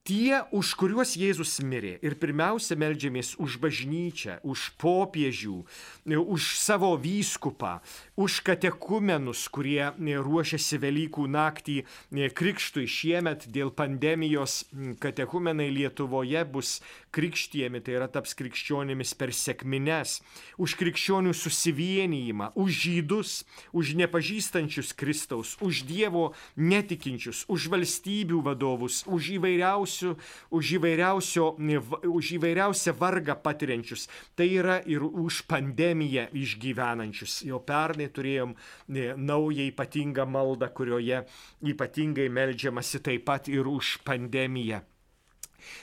Tie, 0.02 0.34
už 0.50 0.72
kuriuos 0.74 1.12
Jėzus 1.14 1.60
mirė 1.62 1.92
ir 2.02 2.16
pirmiausia 2.18 2.74
melžiamės 2.74 3.36
už 3.38 3.60
bažnyčią, 3.62 4.40
už 4.42 4.72
popiežių, 4.82 5.60
už 6.18 6.46
savo 6.58 6.88
vyskupą, 6.98 7.76
už 8.18 8.40
katekumenus, 8.42 9.44
kurie 9.46 9.94
ruošiasi 10.26 10.80
Velykų 10.82 11.28
naktį 11.30 11.76
krikštui. 12.34 12.88
Šiemet 12.90 13.46
dėl 13.46 13.70
pandemijos 13.70 14.64
katekumenai 14.98 15.68
Lietuvoje 15.70 16.42
bus 16.50 16.82
krikštijami, 17.14 17.78
tai 17.78 17.94
yra 18.00 18.10
taps 18.10 18.34
krikščionimis 18.34 19.14
per 19.14 19.30
sėkmines, 19.30 20.16
už 20.58 20.74
krikščionių 20.82 21.30
susivienijimą, 21.30 22.50
už 22.58 22.74
žydus, 22.88 23.36
už 23.70 23.94
nepažįstančius 24.02 24.98
Kristaus, 24.98 25.54
už 25.62 25.86
Dievo 25.86 26.32
netikinčius, 26.58 27.46
už 27.46 27.70
valstybių 27.70 28.42
vadovus, 28.50 29.04
už 29.06 29.36
įvairiausius 29.38 29.91
už, 30.50 30.70
už 32.08 32.30
įvairiausią 32.38 32.94
vargą 32.98 33.36
patiriančius. 33.42 34.08
Tai 34.36 34.48
yra 34.48 34.78
ir 34.86 35.02
už 35.04 35.42
pandemiją 35.50 36.28
išgyvenančius. 36.32 37.42
Jau 37.48 37.60
pernai 37.64 38.08
turėjom 38.12 38.54
naują 39.16 39.68
ypatingą 39.72 40.26
maldą, 40.26 40.70
kurioje 40.74 41.24
ypatingai 41.74 42.28
melžiamasi 42.28 43.02
taip 43.02 43.26
pat 43.28 43.48
ir 43.48 43.68
už 43.68 43.98
pandemiją. 44.06 44.82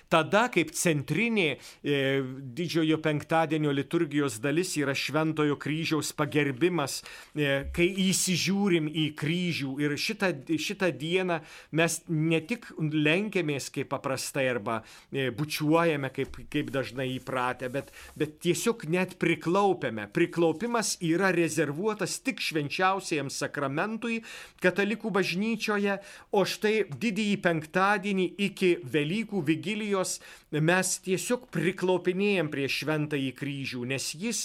Tada 0.09 0.47
kaip 0.49 0.71
centrinė 0.73 1.47
e, 1.53 2.19
didžiojo 2.57 2.97
penktadienio 3.03 3.71
liturgijos 3.75 4.39
dalis 4.41 4.73
yra 4.79 4.95
šventojo 4.97 5.57
kryžiaus 5.61 6.11
pagerbimas, 6.17 6.99
e, 7.35 7.69
kai 7.75 7.87
įsižiūrim 8.09 8.89
į 8.89 9.05
kryžių 9.19 9.75
ir 9.83 9.95
šitą, 10.01 10.31
šitą 10.49 10.89
dieną 10.97 11.39
mes 11.77 11.99
ne 12.09 12.41
tik 12.41 12.65
lenkiamės 12.79 13.69
kaip 13.75 13.91
paprastai 13.93 14.47
arba 14.49 14.79
e, 15.11 15.29
bučiuojame 15.35 16.09
kaip, 16.15 16.39
kaip 16.49 16.73
dažnai 16.73 17.09
įpratę, 17.19 17.69
bet, 17.73 17.93
bet 18.17 18.39
tiesiog 18.43 18.87
net 18.89 19.17
priklaupiame. 19.21 20.09
Priklaupimas 20.13 20.95
yra 21.05 21.29
rezervuotas 21.35 22.17
tik 22.25 22.41
švenčiausiajam 22.43 23.29
sakramentui 23.33 24.23
katalikų 24.63 25.13
bažnyčioje, 25.19 25.99
o 26.33 26.45
štai 26.49 26.89
didįjį 26.89 27.37
penktadienį 27.45 28.27
iki 28.49 28.73
Velykų 28.89 29.41
vigijos 29.45 29.68
Vigilijos 29.69 30.17
mes 30.49 30.95
tiesiog 31.05 31.45
priklaupinėjom 31.53 32.49
prie 32.49 32.65
šventąjį 32.71 33.33
kryžių, 33.37 33.83
nes 33.91 34.07
jis 34.17 34.39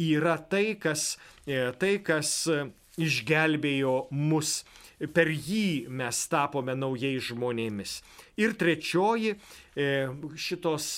yra 0.00 0.38
tai, 0.40 0.76
kas, 0.80 1.18
e, 1.44 1.72
tai, 1.76 1.98
kas 2.00 2.46
e, 2.48 2.62
išgelbėjo 3.00 4.08
mus. 4.10 4.62
Per 5.12 5.28
jį 5.28 5.88
mes 5.88 6.16
tapome 6.32 6.74
naujais 6.76 7.28
žmonėmis. 7.28 8.00
Ir 8.40 8.56
trečioji 8.56 9.34
e, 9.76 10.08
šitos 10.36 10.96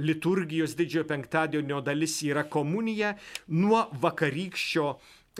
liturgijos 0.00 0.76
didžiojo 0.78 1.06
penktadienio 1.10 1.80
dalis 1.82 2.20
yra 2.26 2.44
komunija 2.46 3.16
nuo 3.54 3.86
vakarykščio 4.02 4.86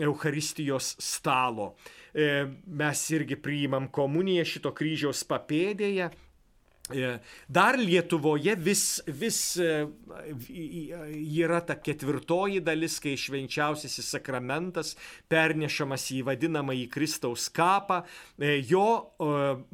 Eucharistijos 0.01 0.95
stalo. 1.03 1.73
Mes 2.11 3.05
irgi 3.15 3.37
priimam 3.39 3.87
komuniją 3.87 4.43
šito 4.47 4.73
kryžiaus 4.75 5.23
papėdėje 5.29 6.09
dar 7.47 7.77
Lietuvoje 7.79 8.55
vis, 8.55 9.01
vis 9.07 9.39
e, 9.57 9.87
yra 11.41 11.61
ta 11.65 11.75
ketvirtoji 11.79 12.61
dalis, 12.65 12.99
kai 13.03 13.15
švenčiausiasis 13.19 14.11
sakramentas 14.15 14.95
pernešamas 15.31 16.07
į 16.15 16.21
vadinamąjį 16.29 16.87
Kristaus 16.93 17.47
kapą. 17.53 18.01
E, 18.39 18.57
jo 18.67 18.85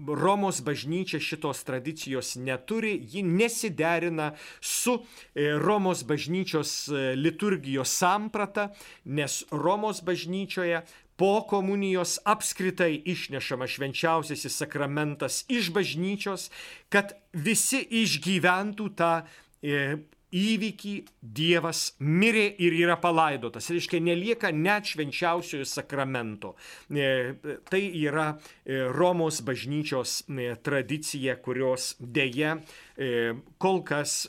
Romos 0.07 0.61
bažnyčia 0.65 1.19
šitos 1.23 1.63
tradicijos 1.67 2.35
neturi, 2.41 2.95
ji 3.11 3.23
nesiderina 3.25 4.33
su 4.61 4.97
Romos 5.35 6.03
bažnyčios 6.07 6.75
liturgijos 7.17 7.91
samprata, 7.97 8.69
nes 9.05 9.41
Romos 9.51 10.01
bažnyčioje 10.05 10.83
po 11.17 11.41
komunijos 11.49 12.19
apskritai 12.25 13.01
išnešama 13.05 13.67
švenčiausiasis 13.67 14.59
sakramentas 14.61 15.45
iš 15.49 15.71
bažnyčios, 15.73 16.51
kad 16.93 17.15
visi 17.33 17.81
išgyventų 18.03 18.91
tą 18.97 19.13
e, 19.61 19.97
įvykį 20.35 20.93
Dievas 21.21 21.93
mirė 22.03 22.47
ir 22.63 22.75
yra 22.75 22.97
palaidotas. 22.99 23.69
Reiškia, 23.71 24.01
nelieka 24.03 24.51
net 24.51 24.89
švenčiausiojo 24.91 25.67
sakramento. 25.67 26.53
E, 26.91 27.37
tai 27.69 27.81
yra 28.01 28.33
e, 28.35 28.81
Romos 28.91 29.39
bažnyčios 29.47 30.19
e, 30.27 30.51
tradicija, 30.63 31.37
kurios 31.39 31.93
dėja 31.99 32.57
e, 32.97 33.35
kol 33.57 33.83
kas 33.87 34.25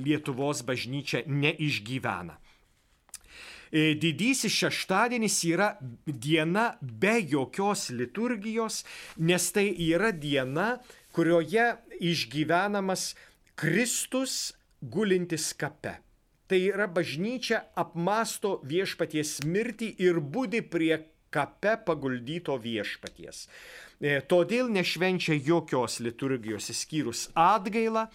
Lietuvos 0.00 0.64
bažnyčia 0.66 1.22
neišgyvena. 1.26 2.38
E, 3.70 3.94
didysis 3.94 4.52
šeštadienis 4.52 5.36
yra 5.46 5.70
diena 6.06 6.72
be 6.80 7.20
jokios 7.22 7.88
liturgijos, 7.94 8.82
nes 9.16 9.50
tai 9.54 9.68
yra 9.86 10.10
diena, 10.10 10.80
kurioje 11.14 11.76
išgyvenamas 12.00 13.14
Kristus 13.54 14.54
gulintis 14.80 15.52
kape. 15.54 16.00
Tai 16.50 16.58
yra 16.58 16.88
bažnyčia 16.90 17.60
apmasto 17.78 18.58
viešpaties 18.66 19.38
mirtį 19.46 19.92
ir 20.02 20.18
būdi 20.18 20.64
prie 20.66 20.96
kape 21.30 21.76
paguldyto 21.86 22.56
viešpaties. 22.58 23.44
E, 24.00 24.18
todėl 24.26 24.72
nešvenčia 24.72 25.38
jokios 25.38 26.00
liturgijos 26.02 26.72
įskyrus 26.74 27.28
atgailą. 27.38 28.08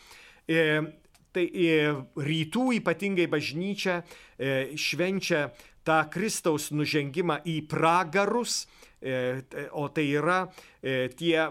E, 1.36 1.92
tai 2.16 2.26
rytų 2.26 2.70
ypatingai 2.80 3.28
bažnyčia 3.28 4.02
e, 4.40 4.76
švenčia 4.80 5.50
tą 5.86 6.00
Kristaus 6.10 6.72
nužengimą 6.72 7.42
į 7.46 7.60
pragarus, 7.70 8.66
e, 9.02 9.44
o 9.76 9.88
tai 9.94 10.08
yra 10.16 10.46
e, 10.82 11.10
tie 11.14 11.46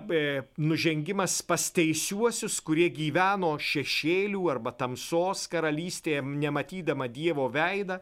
nužengimas 0.59 1.42
pas 1.47 1.68
teisiuosius, 1.70 2.59
kurie 2.64 2.88
gyveno 2.90 3.55
šešėlių 3.61 4.49
arba 4.51 4.73
tamsos 4.73 5.47
karalystėje, 5.53 6.23
nematydama 6.23 7.07
Dievo 7.12 7.47
veidą, 7.53 8.01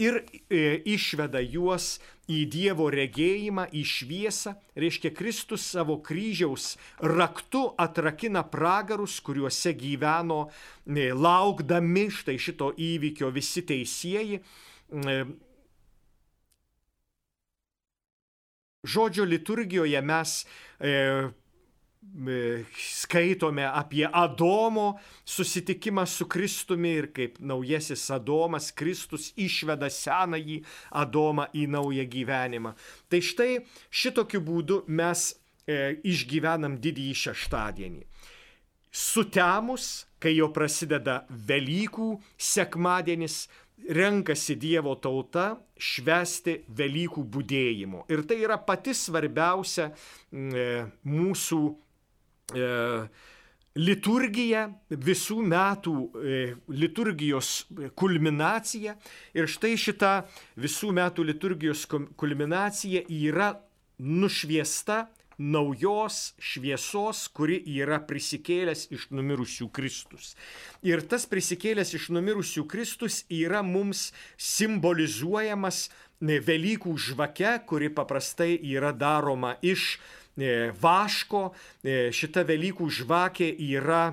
ir 0.00 0.22
išveda 0.50 1.40
juos 1.44 1.98
į 2.30 2.38
Dievo 2.50 2.86
regėjimą, 2.92 3.66
į 3.74 3.82
šviesą, 3.86 4.54
reiškia 4.78 5.10
Kristus 5.16 5.64
savo 5.72 5.98
kryžiaus 6.04 6.76
raktu 7.02 7.66
atrakina 7.80 8.44
pragarus, 8.46 9.18
kuriuose 9.24 9.74
gyveno 9.78 10.44
laukdami 10.86 12.06
štai 12.14 12.38
šito 12.38 12.70
įvykio 12.78 13.32
visi 13.34 13.64
teisėjai. 13.66 14.40
Žodžio 18.80 19.26
liturgijoje 19.28 20.00
mes 20.00 20.30
e, 20.80 21.28
skaitome 22.76 23.64
apie 23.64 24.08
Adomo 24.12 24.98
susitikimą 25.24 26.06
su 26.06 26.26
Kristumi 26.26 26.94
ir 26.96 27.12
kaip 27.12 27.38
naujasis 27.38 28.10
Adomas, 28.10 28.70
Kristus 28.72 29.30
išveda 29.36 29.90
senąjį 29.90 30.60
Adomą 30.90 31.46
į 31.54 31.66
naują 31.68 32.04
gyvenimą. 32.08 32.74
Tai 33.08 33.20
štai 33.20 33.60
šitokiu 33.90 34.40
būdu 34.40 34.82
mes 34.88 35.34
e, 35.66 36.00
išgyvenam 36.04 36.80
didįjį 36.80 37.14
šeštadienį. 37.24 38.04
sutemus, 38.90 40.06
kai 40.18 40.34
jau 40.34 40.48
prasideda 40.52 41.24
Velykų 41.30 42.18
sekmadienis, 42.36 43.46
renkasi 43.88 44.56
Dievo 44.60 44.96
tauta 45.00 45.54
švesti 45.78 46.64
Velykų 46.68 47.22
būdėjimo. 47.22 48.04
Ir 48.10 48.24
tai 48.26 48.40
yra 48.42 48.58
pati 48.58 48.92
svarbiausia 48.94 49.88
e, 49.88 50.66
mūsų 51.06 51.60
e, 51.70 51.89
liturgija, 53.78 54.66
visų 54.90 55.40
metų 55.46 55.94
e, 55.94 56.40
liturgijos 56.74 57.66
kulminacija. 57.98 58.96
Ir 59.36 59.48
štai 59.50 59.76
šita 59.78 60.12
visų 60.60 60.92
metų 60.96 61.26
liturgijos 61.30 61.86
kulminacija 61.90 63.04
yra 63.06 63.54
nušviesta 64.00 65.06
naujos 65.40 66.34
šviesos, 66.36 67.22
kuri 67.32 67.62
yra 67.80 68.00
prisikėlęs 68.04 68.90
iš 68.92 69.06
numirusių 69.14 69.70
Kristus. 69.72 70.34
Ir 70.84 71.00
tas 71.08 71.24
prisikėlęs 71.30 71.94
iš 71.96 72.10
numirusių 72.12 72.66
Kristus 72.68 73.22
yra 73.32 73.62
mums 73.64 74.10
simbolizuojamas 74.36 75.88
Velykų 76.20 76.92
žvake, 77.00 77.54
kuri 77.64 77.88
paprastai 77.96 78.58
yra 78.60 78.90
daroma 78.92 79.54
iš 79.64 79.94
e, 79.96 80.19
vaško. 80.80 81.50
E, 81.84 82.02
šita 82.16 82.46
Velykų 82.48 82.88
žvakė 83.00 83.52
yra 83.70 84.04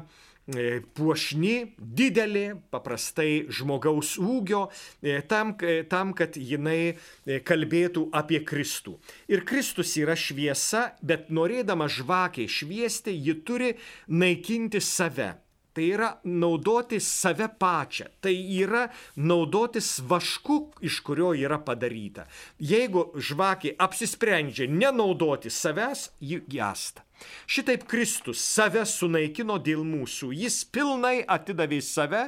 E, 0.48 0.80
puošni, 0.96 1.74
didelė, 1.76 2.54
paprastai 2.72 3.50
žmogaus 3.52 4.14
ūgio, 4.16 4.62
e, 5.04 5.18
tam, 5.28 5.52
tam, 5.92 6.14
kad 6.16 6.38
jinai 6.40 6.94
e, 6.94 7.42
kalbėtų 7.44 8.06
apie 8.16 8.40
Kristų. 8.48 8.94
Ir 9.28 9.44
Kristus 9.44 9.92
yra 10.00 10.16
šviesa, 10.16 10.94
bet 11.04 11.28
norėdama 11.36 11.90
žvakiai 11.92 12.48
šviesti, 12.48 13.12
ji 13.12 13.36
turi 13.44 13.74
naikinti 14.08 14.80
save. 14.80 15.34
Tai 15.78 15.86
yra 15.94 16.08
naudotis 16.26 17.06
save 17.06 17.46
pačią. 17.62 18.08
Tai 18.22 18.34
yra 18.34 18.88
naudotis 19.16 20.00
vašku, 20.10 20.56
iš 20.82 21.04
kurio 21.06 21.36
yra 21.38 21.60
padaryta. 21.62 22.26
Jeigu 22.58 23.12
žvakė 23.14 23.76
apsisprendžia 23.86 24.66
nenaudoti 24.66 25.54
savęs, 25.54 26.08
ji 26.18 26.40
gesta. 26.50 27.04
Šitaip 27.46 27.86
Kristus 27.90 28.42
save 28.42 28.88
sunaikino 28.90 29.60
dėl 29.62 29.84
mūsų, 29.86 30.32
jis 30.38 30.58
pilnai 30.74 31.22
atidavė 31.38 31.80
save 31.86 32.24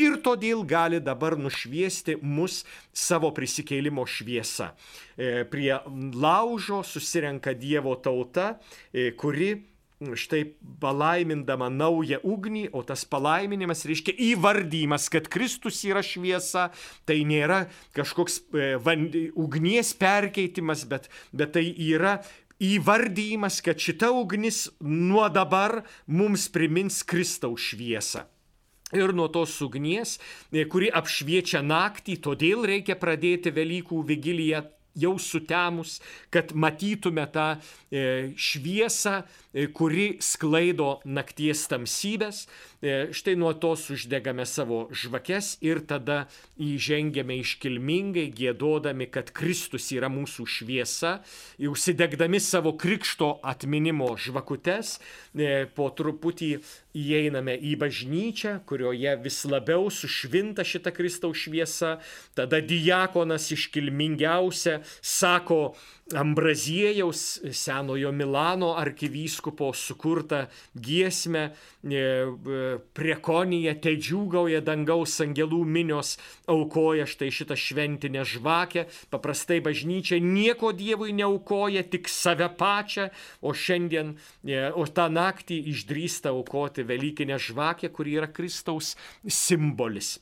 ir 0.00 0.16
todėl 0.24 0.64
gali 0.68 1.02
dabar 1.04 1.36
nušviesti 1.36 2.16
mus 2.22 2.62
savo 2.92 3.34
prisikėlimo 3.36 4.08
šviesa. 4.08 4.72
E, 5.16 5.44
prie 5.44 5.76
laužo 6.24 6.80
susirenka 6.88 7.52
Dievo 7.52 7.96
tauta, 8.00 8.54
e, 8.92 9.10
kuri 9.12 9.52
štai 10.18 10.44
palaimindama 10.82 11.70
naują 11.72 12.20
ugnį, 12.20 12.68
o 12.76 12.84
tas 12.86 13.06
palaiminimas 13.08 13.86
reiškia 13.88 14.14
įvardymas, 14.32 15.08
kad 15.12 15.30
Kristus 15.32 15.80
yra 15.88 16.04
šviesa, 16.04 16.68
tai 17.08 17.22
nėra 17.28 17.64
kažkoks 17.96 18.42
e, 18.52 18.70
ugnies 19.32 19.94
perkeitimas, 19.98 20.84
bet, 20.90 21.08
bet 21.32 21.56
tai 21.56 21.64
yra 21.72 22.18
įvardyjimas, 22.62 23.58
kad 23.64 23.80
šita 23.80 24.12
ugnis 24.14 24.68
nuo 24.80 25.26
dabar 25.32 25.82
mums 26.06 26.46
primins 26.52 27.02
Kristaus 27.02 27.72
šviesą. 27.72 28.28
Ir 28.94 29.10
nuo 29.16 29.26
tos 29.32 29.56
ugnies, 29.64 30.18
kuri 30.70 30.90
apšviečia 30.92 31.64
naktį, 31.64 32.18
todėl 32.22 32.62
reikia 32.68 32.94
pradėti 33.00 33.50
Velykų 33.50 34.04
vigiliją 34.06 34.62
jau 34.94 35.16
sutemus, 35.18 35.98
kad 36.30 36.52
matytume 36.54 37.24
tą 37.34 37.54
e, 37.90 38.34
šviesą, 38.38 39.22
e, 39.22 39.43
kuri 39.74 40.16
sklaido 40.24 40.98
nakties 41.06 41.64
tamsybės. 41.70 42.44
E, 42.84 43.14
štai 43.14 43.36
nuo 43.38 43.52
tos 43.56 43.86
uždegame 43.94 44.44
savo 44.48 44.84
žvakes 44.92 45.54
ir 45.64 45.80
tada 45.88 46.24
įžengėme 46.60 47.38
iškilmingai, 47.40 48.26
gėdodami, 48.34 49.06
kad 49.08 49.30
Kristus 49.36 49.88
yra 49.94 50.10
mūsų 50.12 50.46
šviesa, 50.56 51.14
užsidegdami 51.62 52.42
savo 52.42 52.74
krikšto 52.76 53.38
atminimo 53.46 54.10
žvakutes, 54.20 54.98
po 55.74 55.88
truputį 55.96 56.50
įeiname 56.94 57.56
į 57.58 57.74
bažnyčią, 57.80 58.58
kurioje 58.68 59.16
vis 59.24 59.40
labiau 59.50 59.88
sušvinta 59.90 60.62
šita 60.66 60.92
Kristaus 60.94 61.42
šviesa, 61.42 61.96
tada 62.38 62.60
diakonas 62.62 63.50
iškilmingiausia 63.54 64.80
sako 65.02 65.74
Ambraziejaus 66.12 67.40
senojo 67.52 68.12
Milano 68.12 68.74
arkivyskupo 68.76 69.72
sukurtą 69.72 70.46
giesmę 70.76 71.44
e, 71.48 71.96
e, 71.96 72.78
Prekonija 72.92 73.72
te 73.80 73.94
džiūgauja 73.96 74.60
dangaus 74.60 75.16
angelų 75.24 75.62
minios, 75.64 76.18
aukoja 76.44 77.08
štai 77.08 77.30
šitą 77.32 77.56
šventinę 77.56 78.26
žvakę. 78.28 78.84
Paprastai 79.08 79.62
bažnyčia 79.64 80.20
nieko 80.20 80.74
Dievui 80.76 81.16
neaukoja, 81.16 81.86
tik 81.88 82.12
save 82.12 82.50
pačią, 82.52 83.08
o 83.40 83.56
šiandien, 83.56 84.12
e, 84.44 84.60
o 84.76 84.84
tą 84.84 85.08
naktį 85.08 85.62
išdrįsta 85.72 86.36
aukoti 86.36 86.84
Velykinę 86.84 87.40
žvakę, 87.40 87.88
kuri 87.88 88.20
yra 88.20 88.28
Kristaus 88.28 88.92
simbolis, 89.24 90.18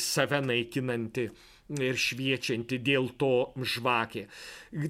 save 0.00 0.40
naikinanti 0.40 1.28
ir 1.78 1.98
šviečianti 2.00 2.80
dėl 2.82 3.10
to 3.20 3.52
žvakė. 3.54 4.26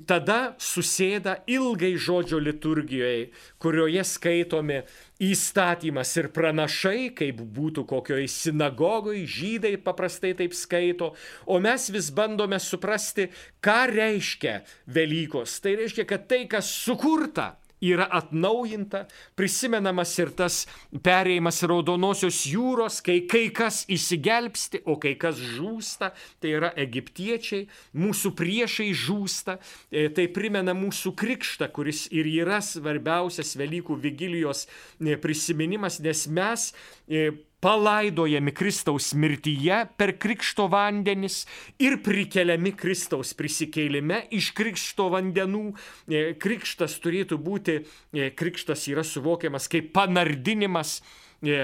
Tada 0.08 0.54
susėda 0.60 1.40
ilgai 1.50 1.92
žodžio 2.00 2.40
liturgijoje, 2.40 3.30
kurioje 3.60 4.04
skaitomi 4.08 4.80
įstatymas 5.20 6.14
ir 6.16 6.30
pranašai, 6.32 7.10
kaip 7.16 7.42
būtų 7.56 7.84
kokioje 7.88 8.28
sinagogoje, 8.32 9.26
žydai 9.28 9.74
paprastai 9.84 10.32
taip 10.38 10.56
skaito, 10.56 11.12
o 11.44 11.60
mes 11.60 11.90
vis 11.92 12.08
bandome 12.14 12.60
suprasti, 12.62 13.28
ką 13.60 13.80
reiškia 13.92 14.60
Velykos. 14.88 15.60
Tai 15.60 15.76
reiškia, 15.82 16.08
kad 16.08 16.28
tai, 16.30 16.46
kas 16.48 16.72
sukurta, 16.72 17.52
yra 17.80 18.06
atnaujinta, 18.10 19.06
prisimenamas 19.38 20.12
ir 20.20 20.32
tas 20.36 20.62
perėjimas 21.04 21.62
raudonosios 21.68 22.42
jūros, 22.50 23.00
kai 23.04 23.20
kai 23.30 23.48
kas 23.54 23.82
įsigelbsti, 23.90 24.82
o 24.84 24.96
kai 25.00 25.14
kas 25.20 25.40
žūsta, 25.40 26.12
tai 26.40 26.54
yra 26.58 26.72
egiptiečiai, 26.78 27.66
mūsų 27.96 28.34
priešai 28.38 28.90
žūsta, 28.96 29.58
e, 29.90 30.08
tai 30.14 30.28
primena 30.32 30.74
mūsų 30.76 31.14
krikštą, 31.18 31.70
kuris 31.74 32.06
ir 32.12 32.28
yra 32.30 32.60
svarbiausias 32.64 33.56
Velykų 33.60 33.98
vigilijos 34.00 34.66
e, 34.66 35.16
prisiminimas, 35.20 36.00
nes 36.04 36.26
mes 36.30 36.70
e, 37.08 37.30
palaidojami 37.60 38.54
Kristaus 38.56 39.12
mirtyje 39.14 39.82
per 40.00 40.14
krikšto 40.18 40.66
vandenis 40.72 41.44
ir 41.82 41.98
prikeliami 42.04 42.72
Kristaus 42.78 43.34
prisikėlime 43.36 44.24
iš 44.36 44.52
krikšto 44.56 45.10
vandenų. 45.14 45.64
E, 46.08 46.24
krikštas 46.40 46.98
turėtų 47.04 47.40
būti, 47.40 47.80
e, 48.12 48.30
krikštas 48.36 48.88
yra 48.92 49.04
suvokiamas 49.06 49.68
kaip 49.70 49.92
panardinimas 49.96 51.00
e, 51.44 51.60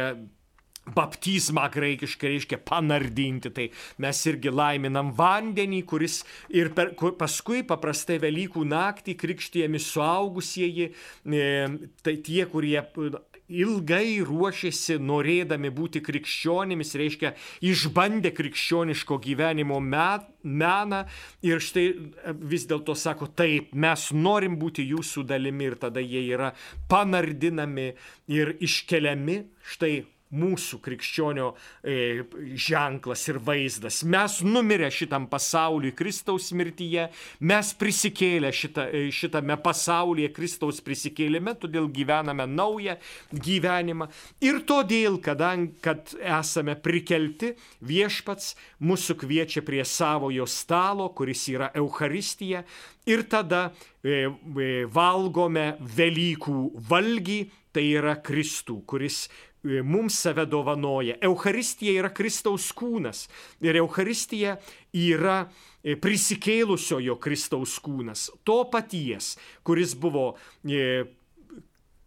Baptizmą 0.86 1.64
graikiškai 1.74 2.28
reiškia 2.30 2.60
panardinti, 2.62 3.50
tai 3.50 3.64
mes 4.02 4.20
irgi 4.30 4.52
laiminam 4.54 5.10
vandenį, 5.18 5.80
kuris 5.90 6.20
ir 6.54 6.70
per, 6.76 6.92
kur, 6.98 7.16
paskui 7.18 7.64
paprastai 7.66 8.20
Velykų 8.22 8.62
naktį 8.70 9.16
krikštijami 9.18 9.80
suaugusieji, 9.82 10.92
e, 11.26 11.48
tai 12.06 12.14
tie, 12.22 12.44
kurie 12.52 12.78
ilgai 13.48 14.20
ruošėsi 14.26 14.98
norėdami 15.02 15.70
būti 15.74 16.02
krikščionimis, 16.04 16.94
reiškia 16.98 17.32
išbandė 17.66 18.32
krikščioniško 18.36 19.18
gyvenimo 19.22 19.78
meną. 19.82 21.02
Ir 21.46 21.62
štai 21.62 21.86
e, 21.86 22.34
vis 22.40 22.66
dėlto 22.70 22.96
sako, 22.98 23.30
taip, 23.38 23.72
mes 23.74 24.10
norim 24.12 24.58
būti 24.60 24.86
jūsų 24.86 25.26
dalimi. 25.26 25.70
Ir 25.70 25.78
tada 25.82 26.02
jie 26.02 26.22
yra 26.34 26.52
panardinami 26.90 27.92
ir 28.30 28.56
iškeliami. 28.62 29.40
Štai 29.66 29.94
mūsų 30.34 30.80
krikščionio 30.82 31.52
e, 31.82 32.24
ženklas 32.58 33.26
ir 33.30 33.38
vaizdas. 33.46 34.00
Mes 34.06 34.40
numirę 34.42 34.88
šitam 34.90 35.28
pasauliui 35.30 35.94
Kristaus 35.96 36.50
mirtyje, 36.56 37.08
mes 37.46 37.72
prisikėlę 37.78 38.50
šita, 38.54 38.88
e, 38.90 39.04
šitame 39.14 39.58
pasaulyje 39.62 40.32
Kristaus 40.36 40.82
prisikėlime, 40.84 41.54
todėl 41.60 41.86
gyvename 41.94 42.48
naują 42.50 42.96
gyvenimą. 43.32 44.10
Ir 44.44 44.62
todėl, 44.66 45.20
kadangi 45.22 45.76
kad 45.84 46.16
esame 46.18 46.76
prikelti, 46.78 47.54
viešpats 47.86 48.54
mūsų 48.82 49.18
kviečia 49.22 49.62
prie 49.66 49.84
savojo 49.86 50.46
stalo, 50.50 51.08
kuris 51.14 51.46
yra 51.52 51.70
Euharistija, 51.78 52.64
ir 53.06 53.22
tada 53.30 53.70
e, 54.02 54.26
e, 54.26 54.84
valgome 54.90 55.76
Velykų 55.96 56.58
valgį, 56.90 57.40
tai 57.76 57.84
yra 57.92 58.16
Kristų, 58.24 58.80
kuris 58.88 59.26
mums 59.84 60.18
save 60.20 60.46
dovanoja. 60.46 61.16
Euharistija 61.24 61.94
yra 62.00 62.10
Kristaus 62.14 62.70
kūnas 62.76 63.26
ir 63.64 63.78
Euharistija 63.80 64.56
yra 64.96 65.46
e, 65.82 65.96
prisikėlusiojo 66.00 67.18
Kristaus 67.22 67.78
kūnas, 67.82 68.28
to 68.46 68.62
paties, 68.72 69.34
kuris 69.66 69.94
buvo 69.98 70.34
e, 70.64 71.04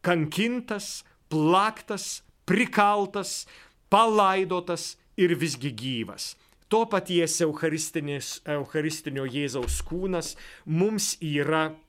kankintas, 0.06 1.04
plaktas, 1.30 2.22
prikaltas, 2.50 3.44
palaidotas 3.90 4.96
ir 5.20 5.36
visgi 5.38 5.74
gyvas. 5.76 6.36
To 6.70 6.86
paties 6.86 7.40
Eucharistinio 7.42 9.26
Jėzaus 9.26 9.80
kūnas 9.86 10.36
mums 10.70 11.16
yra 11.18 11.72
E, 11.72 11.89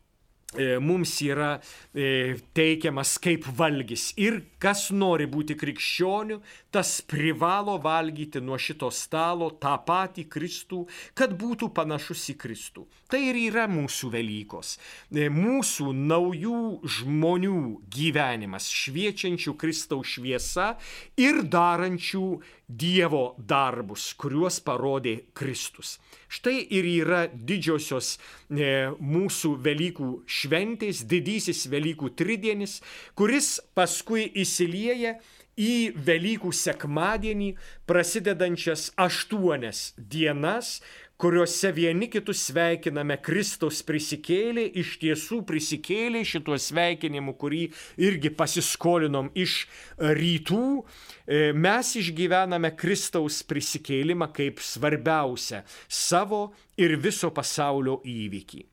mums 0.82 1.12
yra 1.22 1.60
e, 1.94 2.36
teikiamas 2.56 3.18
kaip 3.22 3.46
valgys. 3.54 4.10
Ir 4.18 4.40
kas 4.58 4.88
nori 4.90 5.28
būti 5.30 5.54
krikščioniu, 5.54 6.40
tas 6.74 6.98
privalo 7.06 7.76
valgyti 7.82 8.42
nuo 8.42 8.58
šito 8.58 8.90
stalo 8.90 9.50
tą 9.62 9.76
patį 9.86 10.26
Kristų, 10.30 10.80
kad 11.14 11.36
būtų 11.38 11.70
panašus 11.74 12.26
į 12.34 12.36
Kristų. 12.42 12.86
Tai 13.10 13.20
ir 13.30 13.38
yra 13.38 13.68
mūsų 13.70 14.10
Velykos. 14.14 14.76
E, 15.14 15.28
mūsų 15.30 15.92
naujų 15.94 16.62
žmonių 16.98 17.60
gyvenimas, 17.90 18.70
šviečiančių 18.74 19.54
Kristaus 19.60 20.16
šviesa 20.16 20.72
ir 21.20 21.44
darančių 21.46 22.26
Dievo 22.70 23.34
darbus, 23.38 24.12
kuriuos 24.14 24.60
parodė 24.62 25.16
Kristus. 25.34 25.96
Štai 26.30 26.60
ir 26.70 26.86
yra 26.86 27.24
didžiosios 27.26 28.12
e, 28.14 28.92
mūsų 28.94 29.56
Velykų 29.64 30.10
šventės, 30.30 31.02
didysis 31.10 31.64
Velykų 31.72 32.12
tridienis, 32.14 32.78
kuris 33.18 33.56
paskui 33.74 34.28
įsilieja 34.38 35.16
į 35.58 35.74
Velykų 36.06 36.52
sekmadienį 36.54 37.50
prasidedančias 37.90 38.90
aštuonias 38.94 39.90
dienas, 39.98 40.78
kuriuose 41.20 41.72
vieni 41.76 42.08
kitus 42.08 42.40
sveikiname 42.48 43.18
Kristus 43.20 43.82
prisikėlė, 43.84 44.64
iš 44.80 44.94
tiesų 45.02 45.42
prisikėlė 45.48 46.22
šituo 46.24 46.56
sveikinimu, 46.56 47.34
kurį 47.40 47.66
irgi 48.00 48.32
pasiskolinom 48.32 49.28
iš 49.36 49.66
rytų, 50.00 50.64
e, 50.80 51.52
mes 51.52 51.92
išgyvename 52.00 52.72
Kristaus 52.72 53.42
prisikėlimą 53.44 54.30
kaip 54.32 54.64
svarbiausią 54.64 55.60
savo 55.86 56.42
ir 56.80 56.96
viso 56.96 57.28
pasaulio 57.36 58.00
įvykį. 58.00 58.64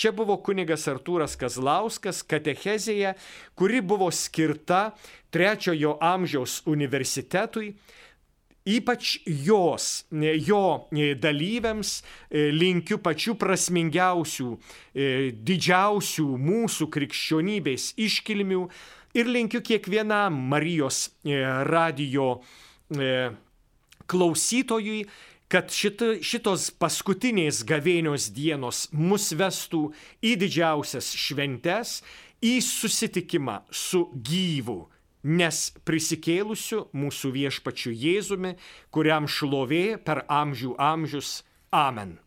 Čia 0.00 0.14
buvo 0.16 0.38
kunigas 0.40 0.86
Artūras 0.88 1.34
Kazlauskas 1.36 2.22
katechezėje, 2.24 3.12
kuri 3.52 3.82
buvo 3.84 4.08
skirta 4.08 4.94
trečiojo 5.28 5.98
amžiaus 6.00 6.62
universitetui 6.64 7.74
Ypač 8.68 9.22
jos, 9.24 10.04
jo 10.12 10.88
dalyviams 11.16 12.02
e, 12.28 12.50
linkiu 12.52 12.98
pačių 13.00 13.32
prasmingiausių, 13.40 14.48
e, 14.92 15.06
didžiausių 15.32 16.26
mūsų 16.36 16.90
krikščionybės 16.92 17.94
iškilmių 17.96 18.66
ir 19.16 19.32
linkiu 19.32 19.62
kiekvienam 19.64 20.36
Marijos 20.52 21.08
e, 21.24 21.40
radio 21.72 22.42
klausytojui, 24.10 25.06
kad 25.50 25.72
šita, 25.72 26.18
šitos 26.20 26.68
paskutinės 26.76 27.64
gavėnios 27.64 28.28
dienos 28.34 28.88
mus 28.92 29.30
vestų 29.32 29.86
į 30.20 30.36
didžiausias 30.44 31.14
šventes, 31.16 32.00
į 32.44 32.58
susitikimą 32.66 33.62
su 33.72 34.10
gyvu 34.12 34.82
nes 35.22 35.60
prisikėlusiu 35.84 36.86
mūsų 36.96 37.32
viešpačiu 37.36 37.92
Jėzumi, 37.92 38.56
kuriam 38.90 39.28
šlovė 39.28 39.98
per 40.04 40.24
amžių 40.28 40.74
amžius. 40.78 41.40
Amen. 41.70 42.18